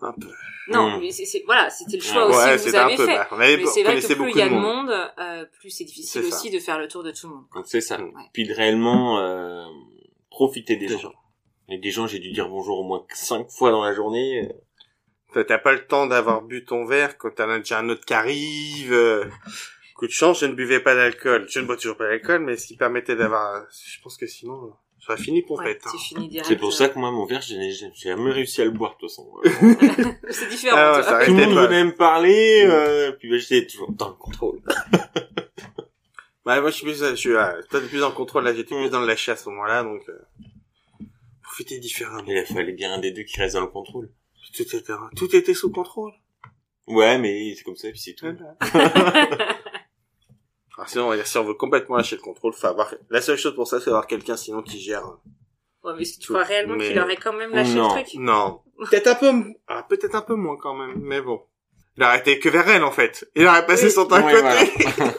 [0.00, 0.28] Un peu.
[0.68, 1.00] Non, Hmm.
[1.00, 2.96] mais c'est, c'est- voilà, c'était le choix Ouais, aussi ouais, que vous c'était un avez
[2.96, 3.06] peu.
[3.06, 3.14] fait.
[3.16, 4.86] bah, on avait, Mais on c'est vrai que plus il y a de de monde.
[4.86, 7.46] monde, euh, plus c'est difficile aussi de faire le tour de tout le monde.
[7.66, 8.00] c'est ça.
[8.00, 8.12] Ouais.
[8.32, 9.64] Puis de réellement euh,
[10.30, 10.98] profiter des, gens.
[10.98, 11.14] gens.
[11.68, 14.44] Et des gens, j'ai dû dire bonjour au moins cinq fois dans la journée.
[14.48, 14.52] euh.
[15.34, 18.04] T'as- T'as pas le temps d'avoir bu ton verre quand t'en as déjà un autre
[18.06, 18.92] qui arrive.
[19.98, 21.46] Coup de chance, je ne buvais pas d'alcool.
[21.50, 23.66] Je ne bois toujours pas d'alcool, mais ce qui permettait d'avoir...
[23.70, 25.82] Je pense que sinon, j'aurais fini pour Ouais, fête.
[25.84, 25.90] hein.
[25.92, 26.46] c'est fini direct.
[26.48, 28.98] C'est pour euh, ça que moi, mon verre, j'ai jamais réussi à le boire de
[29.00, 29.28] toute façon.
[30.30, 30.76] c'est différent.
[30.78, 31.66] Ah ouais, Tout le monde pas.
[31.66, 34.60] venait me parler, euh, puis bah, j'étais toujours dans le contrôle.
[36.46, 38.74] Ouais, moi, je suis plus, je suis, euh, peut-être plus dans le contrôle, là, j'étais
[38.74, 38.78] Mm.
[38.80, 41.04] plus dans le lâcher à ce moment-là, donc, euh,
[41.42, 42.24] profiter différemment.
[42.26, 44.08] Il fallait bien un des deux qui reste dans le contrôle.
[44.56, 44.82] Tout était,
[45.14, 46.12] tout était sous contrôle.
[46.86, 48.28] Ouais, mais c'est comme ça, puis c'est tout.
[50.88, 53.80] Sinon, si on veut complètement lâcher le contrôle, faut avoir, la seule chose pour ça,
[53.80, 55.04] c'est avoir quelqu'un sinon qui gère.
[55.84, 57.94] Ouais, mais que tu crois réellement Mais- qu'il aurait quand même lâché Non.
[57.94, 58.60] le truc Non.
[58.90, 59.32] Peut-être un peu,
[59.68, 61.42] ah, peut-être un peu moins quand même, mais bon.
[61.96, 63.28] Il aurait été que vers elle, en fait.
[63.34, 63.90] Il aurait passé Oui.
[63.90, 64.40] son temps à côté.
[64.40, 64.60] voilà.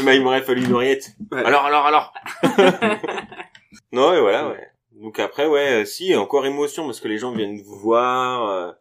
[0.00, 1.10] bah, il m'aurait fallu une oreillette.
[1.32, 1.44] Ouais.
[1.44, 2.12] Alors, alors, alors.
[3.92, 4.66] non, et voilà, ouais.
[4.92, 8.72] Donc après, ouais, euh, si, encore émotion, parce que les gens viennent vous voir, euh,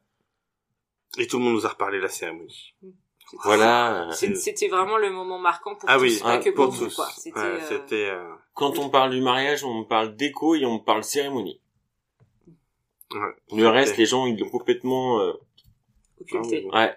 [1.18, 2.76] Et tout le monde nous a reparlé de la cérémonie.
[3.44, 4.10] Voilà.
[4.10, 6.78] euh, C'était vraiment le moment marquant pour Ah tous, oui, pas ouais, que pour, pour
[6.78, 6.96] tous.
[6.96, 7.08] quoi.
[7.16, 11.04] C'était, Ouais, euh, euh, Quand on parle du mariage, on parle déco et on parle
[11.04, 11.62] cérémonie.
[13.12, 13.20] ouais.
[13.56, 15.34] Le reste, les gens, ils l'ont complètement, euh,
[16.22, 16.66] occulté.
[16.72, 16.96] ouais.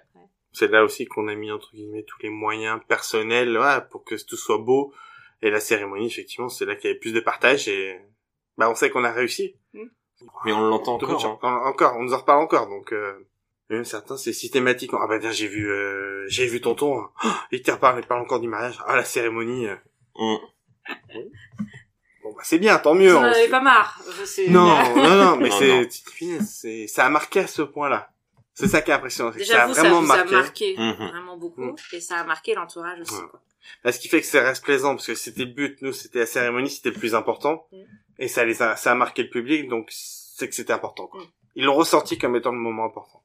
[0.55, 4.15] C'est là aussi qu'on a mis entre guillemets tous les moyens personnels ouais, pour que
[4.23, 4.93] tout soit beau.
[5.41, 7.99] Et la cérémonie, effectivement, c'est là qu'il y avait plus de partage et
[8.59, 9.57] bah on sait qu'on a réussi.
[9.73, 9.85] Mm.
[10.45, 11.39] Mais on l'entend encore, hein.
[11.43, 12.69] en- encore, on nous en reparle encore.
[12.69, 13.27] Donc euh,
[13.77, 14.91] même certains, c'est systématique.
[14.95, 16.99] Ah bah tiens, j'ai vu, euh, j'ai vu tonton.
[17.01, 17.11] hein.
[17.25, 18.79] Oh, il te reparle, il parle encore du mariage.
[18.87, 19.67] Ah la cérémonie.
[19.69, 19.77] euh.
[20.17, 20.37] Mm.
[22.23, 23.17] Bon bah c'est bien, tant Vous mieux.
[23.17, 24.01] en on- avez pas marre.
[24.49, 28.11] Non, non, non, mais c'est, ça a marqué à ce point-là.
[28.55, 29.31] C'est ça qui est impressionnant.
[29.31, 30.35] Déjà, ça a vous, ça vraiment vous marqué.
[30.35, 31.09] a marqué Mhm.
[31.09, 31.63] vraiment beaucoup.
[31.63, 31.77] Mm.
[31.95, 33.29] Et ça a marqué l'entourage aussi, Ouais.
[33.31, 33.41] quoi.
[33.85, 36.19] Là, ce qui fait que ça reste plaisant, parce que c'était le but, nous, c'était
[36.21, 37.67] la cérémonie, c'était le plus important.
[37.73, 37.77] Mm.
[38.19, 41.23] Et ça les a, ça a marqué le public, donc c'est que c'était important, quoi.
[41.55, 43.23] Ils l'ont ressenti comme étant le moment important.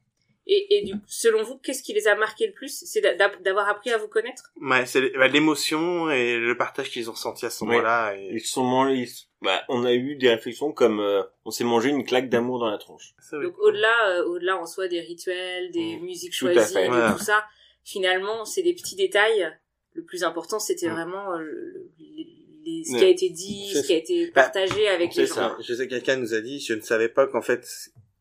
[0.50, 2.84] Et, et du, selon vous, qu'est-ce qui les a marqué le plus?
[2.86, 4.52] C'est d'a- d'a- d'avoir appris à vous connaître?
[4.62, 7.72] Ouais, c'est bah, l'émotion et le partage qu'ils ont ressenti à ce Ouais.
[7.72, 8.16] moment-là.
[8.18, 8.30] Et...
[8.34, 9.10] Ils sont mangés,
[9.42, 12.70] bah, on a eu des réflexions comme, euh, on s'est mangé une claque d'amour dans
[12.72, 13.14] la tronche.
[13.34, 16.04] Donc au-delà, euh, au-delà en soi des rituels, des Mm.
[16.06, 17.12] musiques Tout choisies, Voilà.
[17.12, 17.44] tout ça,
[17.84, 19.52] finalement, c'est des petits détails.
[19.94, 20.94] Le plus important, c'était Mm.
[20.94, 22.28] vraiment euh, le- les-
[22.66, 23.00] les- ce Ouais.
[23.00, 25.36] qui a été dit, ce qui a été Bah, partagé avec les gens.
[25.36, 25.58] ça.
[25.62, 27.66] Je sais que quelqu'un nous a dit, je ne savais pas qu'en fait,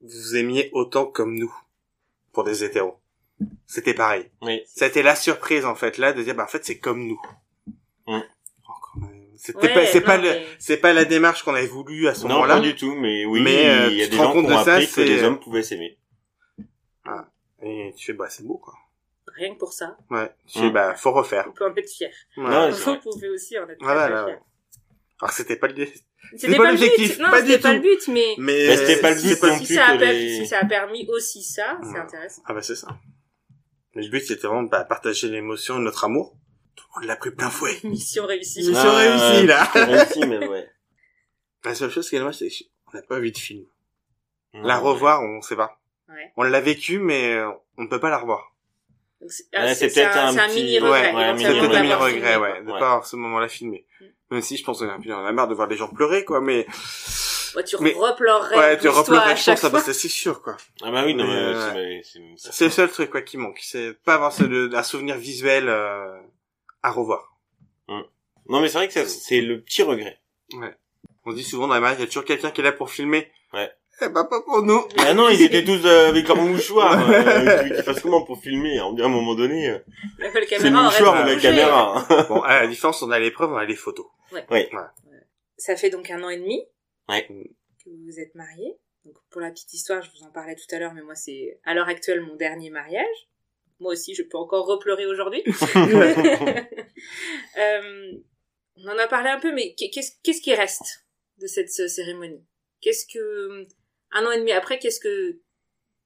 [0.01, 1.53] vous aimiez autant comme nous,
[2.37, 2.99] pour des hétéros.
[3.67, 4.31] C'était pareil.
[4.43, 4.61] Oui.
[4.67, 7.03] Ça a été la surprise, en fait, là, de dire, bah, en fait, c'est comme
[7.07, 7.21] nous.
[8.07, 8.21] Mm.
[9.39, 12.09] C'était Ouais, pas, c'est non, pas le, mais- c'est pas la démarche qu'on avait voulu
[12.09, 12.57] à ce Non, moment-là.
[12.57, 14.33] pas du tout, mais oui, Mais, euh, il y a tu des te rends gens
[14.33, 15.99] qui compte ont de ça, appris que les hommes pouvaient s'aimer.
[17.63, 18.75] Et tu fais, bah, c'est beau, quoi.
[19.35, 20.31] Rien que pour ça, Ouais.
[20.47, 20.63] Tu Mm.
[20.63, 21.47] fais, bah, faut refaire.
[21.49, 22.11] on peut en être fier.
[22.37, 22.45] Ouais.
[22.45, 24.41] Non, Vous pouvez aussi en être Voilà, très fier.
[25.23, 25.93] Alors, c'était pas le dé-
[26.37, 27.23] C'était pas pas, le l'objectif, but.
[27.23, 29.85] Non, c'était pas le but, mais Mais, c'était pas le but non si plus ça,
[29.87, 32.43] a permis, les- si ça a permis aussi ça, c'est intéressant.
[32.47, 32.89] Ah, bah, c'est ça.
[33.95, 36.37] Mais le but, c'était vraiment, bah, partager l'émotion, notre amour.
[36.75, 37.77] Tout le monde l'a pris plein fouet.
[37.85, 38.59] Mission réussie.
[38.69, 40.27] Mission Ah, réussie, là.
[40.27, 40.69] mais ouais.
[41.65, 42.49] La seule chose qui est dommage, c'est
[42.85, 43.65] qu'on n'a pas vu de film.
[44.55, 45.81] La revoir, on sait pas.
[46.09, 46.33] Ouais.
[46.37, 47.39] On l'a vécu, mais
[47.77, 48.55] on ne peut pas la revoir.
[49.29, 51.13] C'est ah, c'est peut-être un, un mini regret.
[51.15, 52.35] ouais, C'est mini peut-être un mini regret.
[52.35, 52.79] regret, ouais, de Ouais.
[52.79, 53.87] pas avoir ce moment-là filmé.
[54.01, 54.05] Mm.
[54.33, 56.41] Même si je pense qu'on a, on a marre de voir des gens pleurer, quoi,
[56.41, 56.67] mais,
[57.55, 59.79] Ouais, tu Mais- repleurerais ouais, tu repleurerais, je chaque pense, ça, fois.
[59.81, 60.59] bah, c'est sûr, quoi.
[60.83, 63.23] Ah bah oui, non, Mais, mais, euh, c'est- c'est- c'est- C'est le seul truc, quoi,
[63.23, 63.59] qui manque.
[63.63, 66.19] C'est pas avoir ce, le- un souvenir visuel, euh,
[66.83, 67.35] à revoir.
[68.49, 70.21] Non, mais c'est vrai que ça, c'est le petit regret.
[70.53, 70.75] Ouais.
[71.25, 72.91] On dit souvent dans les mariages, il y a toujours quelqu'un qui est là pour
[72.91, 73.33] filmer.
[73.55, 73.71] Ouais.
[74.03, 74.87] Eh ben, pas pour nous.
[74.99, 77.09] Ah non, ils étaient tous euh, avec leur mouchoir.
[77.09, 77.17] Ouais.
[77.27, 79.79] Euh, tu, tu fasses comment pour filmer On dit à un moment donné, euh,
[80.49, 82.07] c'est le mouchoir ou la caméra.
[82.11, 82.27] hein.
[82.29, 84.07] bon, à la différence, on a l'épreuve, on a les photos.
[85.59, 86.63] Ça fait donc un an et demi
[87.09, 87.27] Ouais.
[87.27, 88.75] que vous vous êtes mariés.
[89.05, 91.59] Donc pour la petite histoire, je vous en parlais tout à l'heure, mais moi c'est
[91.65, 93.29] à l'heure actuelle mon dernier mariage.
[93.79, 95.43] Moi aussi, je peux encore repleurer aujourd'hui.
[97.59, 98.13] Euh,
[98.77, 101.07] on en a parlé un peu, mais qu'est- qu'est-ce qu'est-ce qui reste
[101.41, 102.45] de cette euh, cérémonie?
[102.83, 103.67] Qu'est-ce que
[104.13, 105.39] un an et demi après, qu'est-ce que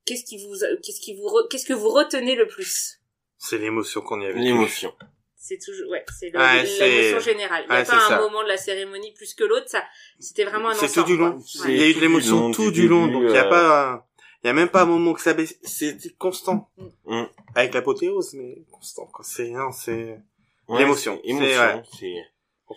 [0.07, 3.01] qu'est-ce qui vous qu'est-ce qui vous re- qu'est-ce que vous retenez le plus?
[3.39, 4.39] C'est l'émotion qu'on y avait.
[4.41, 4.93] L'émotion.
[5.37, 7.65] C'est toujours ouais, c'est l'émotion c'est- générale.
[7.67, 8.21] Il n'y a ouais, pas c'est un ça.
[8.21, 9.69] moment de la cérémonie plus que l'autre.
[9.69, 9.83] Ça,
[10.19, 11.07] c'était vraiment un C'est ensemble.
[11.07, 11.41] tout du long.
[11.41, 11.69] C'est-.
[11.73, 14.07] Il y a eu de l'émotion tout du long, donc il y a euh, pas,
[14.45, 15.59] il y a même pas un moment que ça baisse.
[15.63, 16.71] C'était constant.
[17.07, 17.25] Mm.
[17.55, 19.11] Avec l'apothéose, mais constant.
[19.23, 20.21] C'est, non, c'est,
[20.69, 21.17] Ouais, L'émotion.
[21.17, 21.61] c'est C'est- Émotion.
[21.61, 21.83] ouais.
[21.99, 22.15] C'est,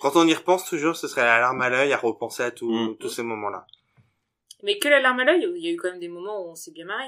[0.01, 2.71] quand on y repense toujours, ce serait la larme à l'œil à repenser à tout,
[2.71, 2.97] Mm.
[2.97, 3.67] tous ces moments-là.
[4.63, 6.49] Mais que la larme à l'œil, il y a eu quand même des moments où
[6.51, 7.05] on s'est bien marré.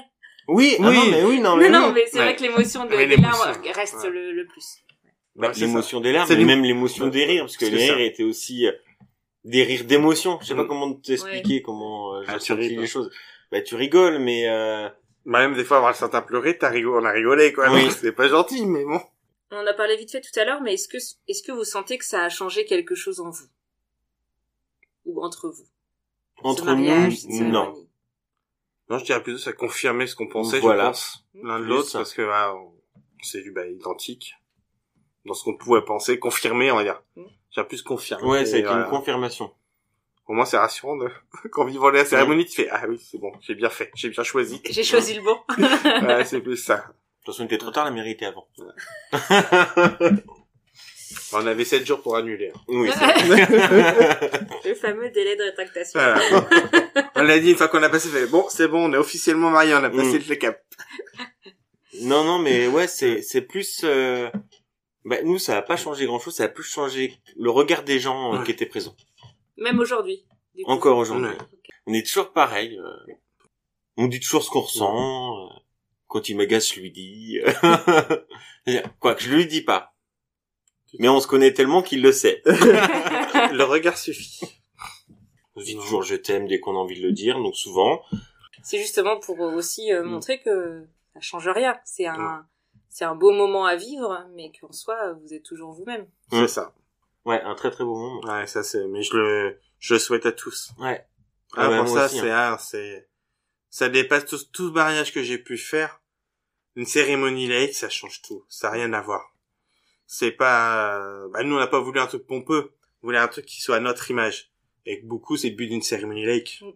[0.48, 0.94] Oui, ah Oui.
[0.96, 1.92] non, mais oui, non, Non, mais non, oui.
[1.94, 2.24] mais c'est Ouais.
[2.26, 4.10] vrai que l'émotion de, des larmes reste ouais.
[4.10, 4.64] le, le plus.
[5.34, 8.00] Bah, Ouais, l'émotion des larmes, C'est mais même l'émotion des rires, parce que les rires
[8.00, 8.72] étaient aussi euh,
[9.44, 10.38] des rires d'émotion.
[10.40, 10.68] Je sais pas Mm.
[10.68, 13.10] comment t'expliquer comment euh, j'ai Ah, senti ris, les choses.
[13.50, 14.88] Bah, tu rigoles, mais euh,
[15.24, 17.72] Bah, même des fois, avoir certains pleurer, t'as rigolé, on a rigolé, quoi.
[17.72, 17.88] Oui.
[17.90, 19.00] C'est pas gentil, mais bon.
[19.50, 21.64] On en a parlé vite fait tout à l'heure, mais est-ce que, est-ce que vous
[21.64, 23.46] sentez que ça a changé quelque chose en vous?
[25.06, 25.64] Ou entre vous?
[26.54, 27.74] Ce entre nous, non.
[28.88, 30.84] Non, je dirais plutôt ça confirmait ce qu'on pensait, Voilà.
[30.84, 32.72] je pense, l'un de l'autre, parce que, ah, on
[33.22, 34.34] s'est vu, bah, identique.
[35.24, 37.02] Dans ce qu'on pouvait penser, confirmer, on va dire.
[37.16, 37.22] Mm.
[37.50, 38.24] J'ai plus confirmé.
[38.28, 38.84] Ouais, ça a Et été voilà.
[38.84, 39.52] une confirmation.
[40.28, 41.08] Au moins, c'est rassurant de,
[41.50, 44.22] quand vivant la cérémonie, tu fais, ah oui, c'est bon, j'ai bien fait, j'ai bien
[44.22, 44.60] choisi.
[44.68, 45.38] J'ai choisi le bon.
[46.06, 46.76] ouais, c'est plus ça.
[46.76, 46.82] De
[47.24, 48.46] toute façon, il était trop tard, la mairie était avant.
[51.32, 52.52] On avait 7 jours pour annuler.
[52.54, 52.60] hein.
[52.68, 52.88] oui.
[54.64, 56.00] le fameux délai de rétractation.
[56.00, 56.20] Voilà.
[57.14, 59.50] on l'a dit une fois qu'on a passé, fait, bon, c'est bon, on est officiellement
[59.50, 60.22] mariés, on a passé Mm.
[60.28, 60.62] le cap.
[62.02, 63.82] non, non, mais ouais, c'est c'est plus.
[63.84, 64.28] euh,
[65.04, 66.34] Bah, nous, ça a pas changé grand chose.
[66.34, 68.44] Ça a plus changé le regard des gens euh, Ouais.
[68.44, 68.96] qui étaient présents.
[69.56, 70.24] Même aujourd'hui.
[70.54, 70.70] du coup.
[70.70, 71.28] Encore aujourd'hui.
[71.28, 71.38] Ouais.
[71.86, 72.76] On est toujours pareil.
[72.78, 73.12] euh,
[73.96, 75.46] On dit toujours ce qu'on ressent.
[75.46, 75.48] euh,
[76.08, 77.38] Quand il m'agace, je lui dis.
[79.00, 79.92] Quoi que je lui dis pas.
[80.98, 82.42] Mais on se connaît tellement qu'il le sait.
[82.46, 84.40] le regard suffit.
[85.54, 88.02] On se dit toujours je t'aime dès qu'on a envie de le dire, donc souvent.
[88.62, 90.06] C'est justement pour aussi euh, Mm.
[90.06, 90.84] montrer que
[91.14, 91.78] ça change rien.
[91.84, 92.46] C'est un,
[92.88, 96.06] c'est un beau moment à vivre, mais qu'en soi, vous êtes toujours vous-même.
[96.30, 96.48] C'est Mm.
[96.48, 96.74] ça.
[97.24, 98.20] Ouais, un très très beau moment.
[98.38, 100.70] Ouais, ça c'est, mais je le, je le souhaite à tous.
[100.78, 101.04] Ouais.
[101.56, 103.08] Ah, Ah pour ça, aussi, c'est, ah, c'est,
[103.70, 106.00] ça dépasse tout, tout mariage que j'ai pu faire.
[106.76, 108.44] Une cérémonie laïque, ça change tout.
[108.48, 109.32] Ça n'a rien à voir.
[110.06, 112.72] C'est pas, bah, nous, on n'a pas voulu un truc pompeux.
[113.02, 114.50] On voulait un truc qui soit à notre image.
[114.84, 116.62] Et que beaucoup, c'est le but d'une cérémonie laïque.
[116.62, 116.70] Mm.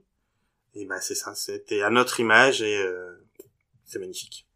[0.78, 1.34] Et bah, c'est ça.
[1.34, 3.26] C'était à notre image et, euh,
[3.84, 4.46] c'est magnifique.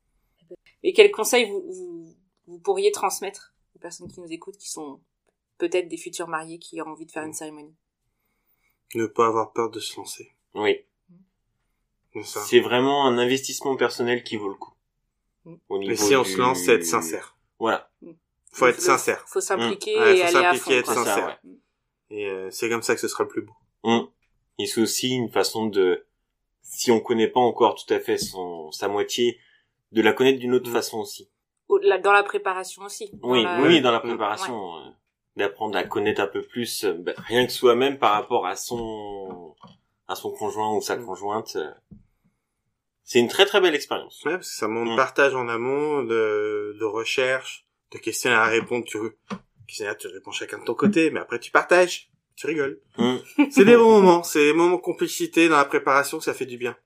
[0.82, 2.16] Et quels conseils vous, vous,
[2.46, 5.00] vous pourriez transmettre aux personnes qui nous écoutent, qui sont
[5.58, 7.74] peut-être des futurs mariés qui ont envie de faire une cérémonie?
[8.94, 10.32] Ne pas avoir peur de se lancer.
[10.54, 10.84] Oui.
[12.12, 12.40] C'est ça.
[12.42, 14.74] C'est vraiment un investissement personnel qui vaut le coup.
[15.44, 15.54] Mm.
[15.68, 17.36] Au niveau Et si on du- se lance, c'est être sincère.
[17.58, 17.90] Voilà.
[18.54, 19.22] Faut être sincère.
[19.26, 20.00] Faut s'impliquer Mm.
[20.02, 20.70] Ouais, et faut aller à s'impliquer, fond.
[20.80, 21.26] être ça, sincère.
[21.44, 21.50] ouais.
[22.10, 23.52] Et euh, c'est comme ça que ce sera le plus beau.
[23.84, 24.00] Mm.
[24.60, 26.06] Et c'est aussi une façon de,
[26.62, 29.38] si on connaît pas encore tout à fait son, sa moitié,
[29.92, 30.74] de la connaître d'une autre Mm.
[30.74, 31.28] façon aussi.
[31.68, 33.10] Dans la préparation aussi.
[33.22, 34.02] Oui, la- oui, dans la Mm.
[34.08, 34.90] préparation, euh,
[35.36, 39.56] d'apprendre à connaître un peu plus, euh, bah, rien que soi-même par rapport à son,
[40.06, 41.56] à son conjoint ou sa conjointe.
[41.56, 41.70] euh,
[43.02, 44.22] C'est une très très belle expérience.
[44.24, 44.96] Ouais, parce que ça montre Mm.
[44.96, 47.63] partage en amont, de, de recherche,
[47.94, 48.84] de questionnaire à répondre.
[48.84, 48.98] Tu,
[49.66, 52.80] questionnaire, tu réponds chacun de ton côté, mais après tu partages, tu rigoles.
[52.98, 53.16] Mm.
[53.50, 56.58] C'est des bons moments, c'est des moments de complicité dans la préparation, ça fait du
[56.58, 56.76] bien.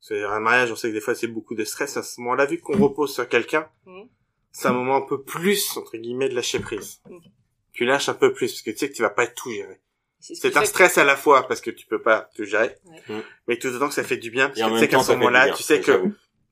[0.00, 1.96] C'est un mariage, on sait que des fois c'est beaucoup de stress.
[1.96, 4.08] À ce moment-là, vu qu'on repose sur quelqu'un, Mhm.
[4.52, 7.00] c'est un moment un peu plus, entre guillemets, de lâcher prise.
[7.08, 7.20] Mhm.
[7.72, 9.80] Tu lâches un peu plus, parce que tu sais que tu vas pas tout gérer.
[10.20, 12.76] C'est ce un stress à la fois, parce que tu peux pas tout gérer.
[12.86, 13.22] Ouais.
[13.46, 15.12] Mais tout autant que ça fait du bien, parce Et que tu sais qu'à ce
[15.12, 16.02] moment-là, tu sais que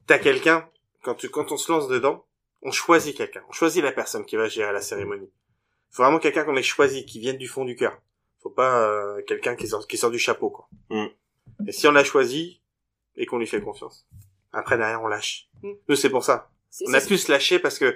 [0.07, 0.69] t'as quelqu'un,
[1.03, 2.27] quand tu, quand on se lance dedans,
[2.63, 3.43] on choisit quelqu'un.
[3.49, 5.31] On choisit la personne qui va gérer la cérémonie.
[5.91, 8.01] Faut vraiment quelqu'un qu'on ait choisi, qui vienne du fond du cœur.
[8.43, 10.69] Faut pas euh, quelqu'un qui sort, qui sort du chapeau, quoi.
[10.91, 11.07] Mm.
[11.69, 12.61] Et si on l'a choisi,
[13.17, 14.07] et qu'on lui fait confiance.
[14.53, 15.49] Après, derrière, on lâche.
[15.63, 15.73] Mm.
[15.89, 16.51] Nous, c'est pour ça.
[16.71, 17.95] c'est- On a c'est- pu se lâcher parce que,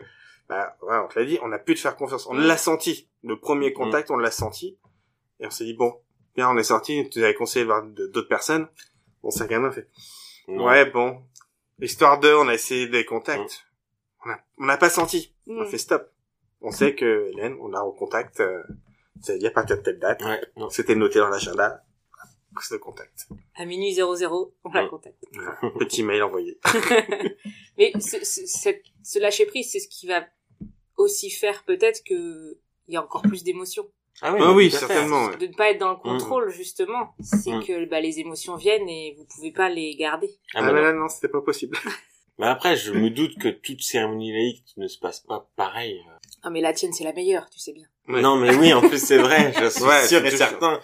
[0.49, 2.27] bah, ouais, on te l'a dit, on a pu te faire confiance.
[2.27, 2.41] On Mm.
[2.47, 3.09] l'a senti.
[3.25, 4.79] Le premier contact, on l'a senti.
[5.41, 5.99] Et on s'est dit, bon,
[6.35, 8.69] bien, on est sorti, tu nous avais conseillé de voir d'autres personnes.
[9.23, 9.89] Bon, ça quand même fait.
[10.49, 11.23] Ouais, bon.
[11.81, 13.65] Histoire de, on a essayé des contacts.
[14.27, 15.35] On a- n'a pas senti.
[15.47, 15.69] On a Mm.
[15.69, 16.11] fait stop.
[16.61, 18.63] On sait que Hélène, on a en contact, euh,
[19.23, 20.23] c'est-à-dire à partir de telle date.
[20.23, 20.69] Ouais, non.
[20.71, 21.83] C'était noté dans l'agenda.
[22.55, 23.29] Prise de contact.
[23.55, 24.89] À minuit 00, on la Mm.
[24.89, 25.23] contacte.
[25.33, 25.57] Voilà.
[25.79, 26.59] Petit mail envoyé.
[27.79, 30.25] Mais ce, ce, cette- ce lâcher prise, c'est ce qui va
[30.97, 32.59] aussi faire peut-être que
[32.89, 33.87] il y a encore plus d'émotions.
[34.23, 34.79] Ah Ah oui, fait.
[34.79, 35.27] certainement.
[35.27, 35.37] ouais.
[35.37, 37.15] De ne pas être dans le contrôle, justement.
[37.21, 37.65] C'est Mm.
[37.65, 40.31] que bah, les émotions viennent et vous pouvez pas les garder.
[40.55, 40.87] Ah, Ah, bah mais non.
[40.87, 41.77] là, non, c'était pas possible.
[42.39, 46.01] Mais après, je me doute que toute cérémonie laïque ne se passe pas pareil.
[46.43, 47.87] Ah mais la tienne, c'est la meilleure, tu sais bien.
[48.09, 48.21] Ouais.
[48.21, 50.81] Non, mais oui, en plus, c'est vrai, je suis Ouais, sûr c'est et certain.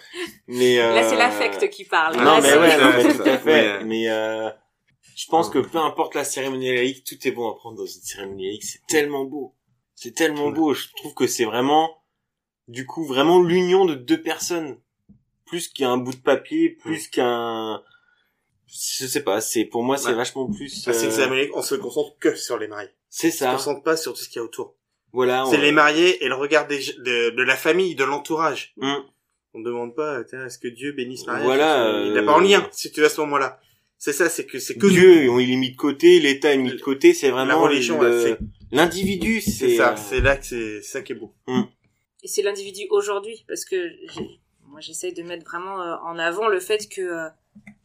[0.47, 0.93] Mais, euh...
[0.93, 2.17] Là, c'est l'affect qui parle.
[2.17, 3.77] Non, Là, mais c'est- ouais, non, mais tout à fait.
[3.77, 3.83] ouais.
[3.85, 4.49] Mais, euh,
[5.15, 8.01] je pense que peu importe la cérémonie laïque, tout est bon à prendre dans une
[8.01, 8.63] cérémonie laïque.
[8.63, 9.55] C'est tellement beau.
[9.95, 10.73] C'est tellement beau.
[10.73, 12.03] Je trouve que c'est vraiment,
[12.67, 14.79] du coup, vraiment l'union de deux personnes.
[15.45, 17.81] Plus qu'un bout de papier, plus qu'un,
[18.67, 21.51] je sais pas, c'est, pour moi, c'est vachement plus, Ah, c'est euh, que les Américains,
[21.55, 22.89] on se concentre que sur les mariés.
[23.09, 23.51] c'est On se ça.
[23.51, 24.75] concentre pas sur tout ce qu'il y a autour.
[25.11, 25.45] Voilà.
[25.49, 28.73] C'est on- les mariés et le regard des, de, de la famille, de l'entourage.
[28.81, 29.03] Hum.
[29.53, 32.33] On ne demande pas, tiens, est-ce que Dieu bénisse Marie Voilà, Il n'a euh, pas
[32.33, 33.59] en lien, si tu es à ce moment-là.
[33.99, 36.57] C'est ça, c'est que c'est que Dieu, on il est mis de côté, l'État est
[36.57, 38.37] mis de côté, c'est la vraiment religion, ouais, c'est-
[38.71, 41.33] l'individu, c'est c'est ça, euh, c'est là que c'est c'est ça qui est beau.
[42.23, 43.75] Et c'est l'individu aujourd'hui, parce que
[44.13, 47.29] j'ai- moi j'essaye de mettre vraiment euh, en avant le fait que euh,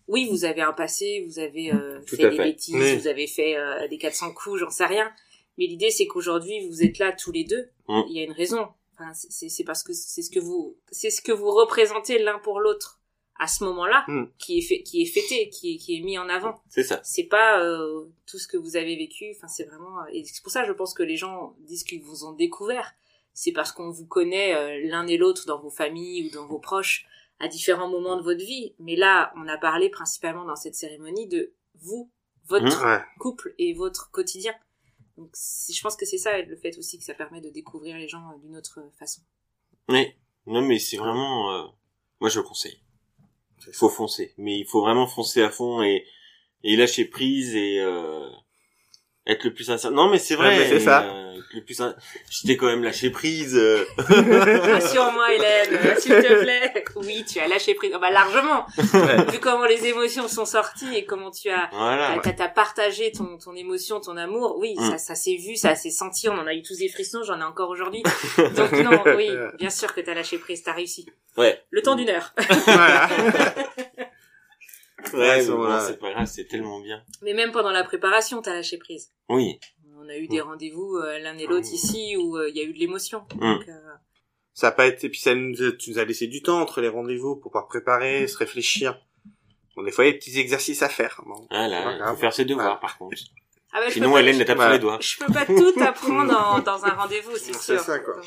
[0.08, 2.42] oui, vous avez un passé, vous avez euh, fait des fait.
[2.44, 2.96] bêtises, Oui.
[2.96, 5.10] vous avez fait euh, des 400 coups, j'en sais rien.
[5.58, 7.68] Mais l'idée c'est qu'aujourd'hui vous êtes là tous les deux.
[7.88, 8.02] Mm.
[8.08, 8.68] Il y a une raison.
[8.94, 12.58] Enfin, c'est- parce que c'est ce que vous c'est ce que vous représentez l'un pour
[12.60, 13.00] l'autre
[13.40, 14.24] à ce moment-là Mm.
[14.38, 17.00] qui est fait qui est fêté, qui est qui est mis en avant c'est ça.
[17.04, 20.50] c'est pas euh, tout ce que vous avez vécu enfin c'est vraiment et c'est pour
[20.50, 22.92] ça je pense que les gens disent qu'ils vous ont découvert
[23.34, 26.58] c'est parce qu'on vous connaît euh, l'un et l'autre dans vos familles ou dans vos
[26.58, 27.06] proches
[27.40, 28.74] à différents moments de votre vie.
[28.78, 32.10] Mais là on a parlé principalement dans cette cérémonie de vous
[32.46, 33.00] votre Ouais.
[33.20, 34.54] couple et votre quotidien.
[35.16, 38.08] Donc je pense que c'est ça le fait aussi que ça permet de découvrir les
[38.08, 39.20] gens euh, d'une autre façon.
[39.88, 40.16] Mais
[40.46, 41.66] non, mais c'est vraiment, euh,
[42.20, 42.80] moi je le conseille.
[43.66, 46.06] Il faut foncer, mais il faut vraiment foncer à fond et
[46.64, 48.28] et lâcher prise et euh,
[49.28, 49.90] être le plus sincère.
[49.92, 50.48] Non, mais c'est vrai.
[50.48, 51.02] Ouais, mais c'est ça.
[51.04, 51.94] euh, le plus sin-
[52.30, 53.54] J'étais quand même lâché prise.
[53.56, 53.84] euh.
[53.98, 56.84] Rassure-moi, Hélène, euh, s'il te plaît.
[56.96, 57.92] Oui, tu as lâché prise.
[57.94, 58.66] Oh, bah, largement.
[58.76, 59.30] Ouais.
[59.30, 62.18] Vu comment les émotions sont sorties et comment tu as, Voilà.
[62.22, 64.56] t'as, t'as partagé ton, ton émotion, ton amour.
[64.58, 64.90] Oui, Mm.
[64.92, 66.28] ça, ça s'est vu, ça s'est senti.
[66.28, 68.02] On en a eu tous des frissons, j'en ai encore aujourd'hui.
[68.56, 71.06] Donc non, oui, bien sûr que t'as lâché prise, t'as réussi.
[71.36, 71.62] Ouais.
[71.70, 72.32] Le temps d'une heure.
[72.66, 73.08] Voilà.
[75.14, 77.02] Ouais, c'est pas grave, c'est tellement bien.
[77.22, 79.10] Mais même pendant la préparation, t'as lâché prise.
[79.28, 79.58] Oui.
[80.00, 82.64] On a eu des rendez-vous euh, l'un et l'autre ici où euh, il y a
[82.64, 83.24] eu de l'émotion.
[83.34, 83.40] Mm.
[83.40, 83.72] Donc, euh,
[84.54, 86.80] Ça a pas été, puis ça nous, a- tu nous a laissé du temps entre
[86.80, 88.98] les rendez-vous pour pouvoir préparer, se réfléchir.
[89.76, 91.20] Bon, des fois, il y a des petits exercices à faire.
[91.26, 91.46] Bon.
[91.50, 92.14] Voilà, pas il grave.
[92.14, 92.80] faut faire ses devoirs Voilà.
[92.80, 93.16] par contre.
[93.72, 94.72] ah bah, je Sinon, peux pas- Hélène n'est pas Voilà.
[94.74, 94.98] les doigts.
[95.00, 97.80] Je peux pas tout apprendre dans, dans un rendez-vous, c'est C'est sûr.
[97.80, 98.16] ça, quoi.
[98.18, 98.22] Euh,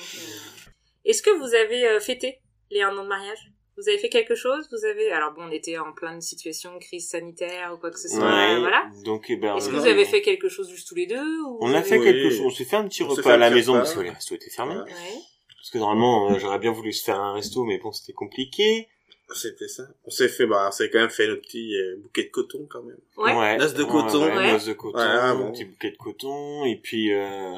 [1.05, 3.51] Est-ce que vous avez euh, fêté les un an de mariage?
[3.77, 4.67] Vous avez fait quelque chose?
[4.71, 8.07] Vous avez alors bon, on était en pleine situation crise sanitaire ou quoi que ce
[8.09, 8.59] soit, Ouais.
[8.59, 8.89] voilà.
[9.05, 11.57] Donc, eh ben, Est-ce que vous avez fait quelque chose juste tous les deux ou
[11.61, 12.05] On a avez- fait Oui.
[12.05, 12.41] quelque chose.
[12.45, 13.83] On s'est fait un petit On repas à la maison repas.
[13.83, 14.75] parce que les restos étaient fermés.
[14.75, 14.81] Ouais.
[14.83, 15.19] Ouais.
[15.57, 18.87] Parce que normalement, euh, j'aurais bien voulu se faire un resto, mais bon, c'était compliqué.
[19.33, 19.83] C'était ça.
[20.03, 22.67] On s'est fait, bah, on s'est quand même fait notre petit euh, bouquet de coton,
[22.69, 22.97] quand même.
[23.15, 23.57] Ouais.
[23.57, 24.25] Noces de Ouais, coton.
[24.25, 24.59] ouais, Ouais.
[24.65, 25.47] de coton, Voilà, bon.
[25.47, 27.57] un petit bouquet de coton, et puis, euh,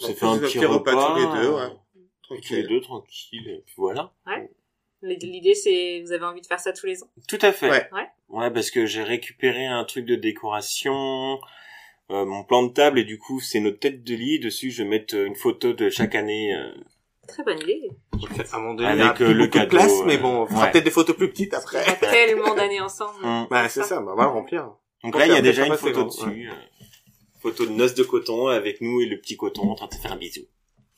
[0.00, 1.14] on s'est fait un petit repas repas.
[1.14, 1.60] tous les deux, ouais.
[1.60, 1.68] euh,
[2.22, 2.66] tous les Tranquille.
[2.68, 4.10] deux, tranquille, et puis voilà.
[5.04, 7.08] L'idée c'est vous avez envie de faire ça tous les ans.
[7.28, 7.70] Tout à fait.
[7.70, 7.88] Ouais.
[7.92, 8.08] Ouais.
[8.28, 11.38] Ouais, parce que j'ai récupéré un truc de décoration,
[12.10, 14.38] euh, mon plan de table, et du coup, c'est notre tête de lit.
[14.40, 16.54] Dessus, je vais mettre euh, une photo de chaque année.
[16.54, 16.72] euh,
[17.28, 17.90] Très bonne idée.
[18.12, 19.92] Donc, à un moment donné, Avec, il y a euh, le beaucoup de cadeau, place,
[20.00, 20.70] euh, mais bon, on fera ouais.
[20.72, 21.78] peut-être des photos plus petites On après.
[21.86, 23.24] a tellement d'années ensemble.
[23.24, 23.46] hum.
[23.50, 24.70] Bah, c'est ça, bah, on va le remplir.
[25.02, 26.48] Donc là, il y a déjà une photo dessus.
[26.50, 26.54] euh,
[27.40, 29.98] photo de noces de coton avec nous et le petit coton en train de se
[29.98, 30.42] faire un bisou.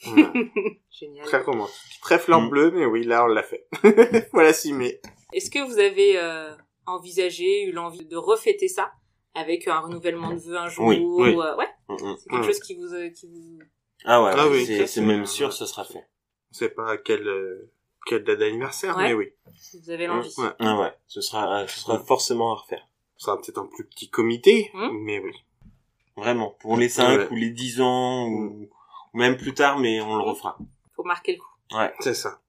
[0.04, 0.32] Voilà.
[0.90, 1.26] Génial.
[1.26, 1.74] Très romantique.
[2.02, 2.48] Très fleur Mm.
[2.50, 3.66] bleue, mais oui, là, on l'a fait.
[4.32, 5.00] voilà, si, mais.
[5.32, 6.54] Est-ce que vous avez euh,
[6.86, 8.92] envisagé, eu l'envie de refêter ça
[9.34, 11.30] avec un renouvellement de vœux un jour Oui, ou- oui.
[11.36, 12.16] euh, ouais, Hum, hum.
[12.18, 12.46] c'est quelque Mm.
[12.46, 13.58] chose qui vous euh, qui vous
[14.04, 16.06] Ah ouais, Ah oui, c'est ça, c'est c'est- même sûr, ça sera fait.
[16.50, 17.70] On sait pas à quelle, euh,
[18.06, 19.08] quelle date d'anniversaire, Ouais.
[19.08, 19.32] mais oui.
[19.82, 20.32] vous avez l'envie.
[20.38, 20.48] Ouais.
[20.60, 22.86] Ah ouais, ce sera, euh, ce sera forcément à refaire.
[23.16, 24.88] Ce sera peut-être un plus petit comité, Mm.
[25.02, 25.32] mais oui.
[26.16, 26.50] Vraiment.
[26.60, 27.28] Pour les 5 Ouais.
[27.30, 28.68] ou les 10 ans, ou
[29.16, 30.56] même plus tard, mais on le refera.
[30.94, 31.76] Faut marquer le coup.
[31.78, 31.92] Ouais.
[32.00, 32.40] C'est ça.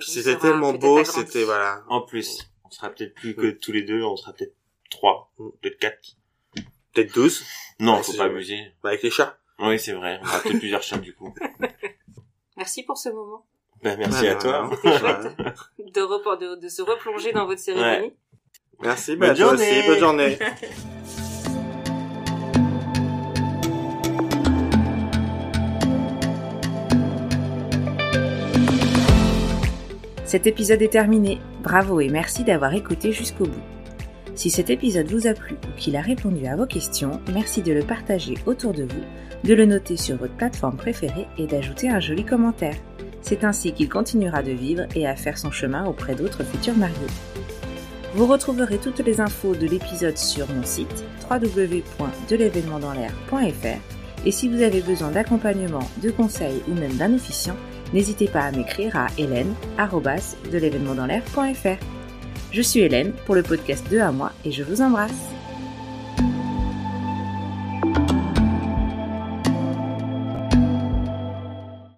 [0.00, 1.82] C'était tellement beau, c'était, voilà.
[1.88, 4.54] En plus, on sera peut-être plus que tous les deux, on sera peut-être
[4.90, 5.48] 3, Mm.
[5.62, 5.98] peut-être 4.
[6.92, 7.44] Peut-être 12,
[7.80, 8.58] Non, Ouais, faut pas abuser.
[8.82, 9.38] bah, avec les chats.
[9.60, 10.18] Oui, c'est vrai.
[10.22, 11.32] On aura peut-être plusieurs chats du coup.
[12.56, 13.44] Merci pour ce moment.
[13.82, 14.70] Ben, merci à bah, toi.
[14.74, 15.36] C'était chouette
[15.78, 18.12] de, repor- de, de se replonger dans votre cérémonie.
[18.80, 19.78] Merci, Bonne bah, toi journée.
[19.78, 20.38] aussi, bonne journée.
[30.28, 31.40] Cet épisode est terminé.
[31.62, 33.62] Bravo et merci d'avoir écouté jusqu'au bout.
[34.34, 37.72] Si cet épisode vous a plu ou qu'il a répondu à vos questions, merci de
[37.72, 39.04] le partager autour de vous,
[39.44, 42.76] de le noter sur votre plateforme préférée et d'ajouter un joli commentaire.
[43.22, 46.94] C'est ainsi qu'il continuera de vivre et à faire son chemin auprès d'autres futurs mariés.
[48.14, 54.82] Vous retrouverez toutes les infos de l'épisode sur mon site www.delevénementdanslair.fr et si vous avez
[54.82, 57.56] besoin d'accompagnement, de conseils ou même d'un officiant,
[57.92, 61.84] n'hésitez pas à m'écrire à hélène.de l'événement dans l'air.fr.
[62.50, 65.37] Je suis Hélène pour le podcast 2 à moi et je vous embrasse.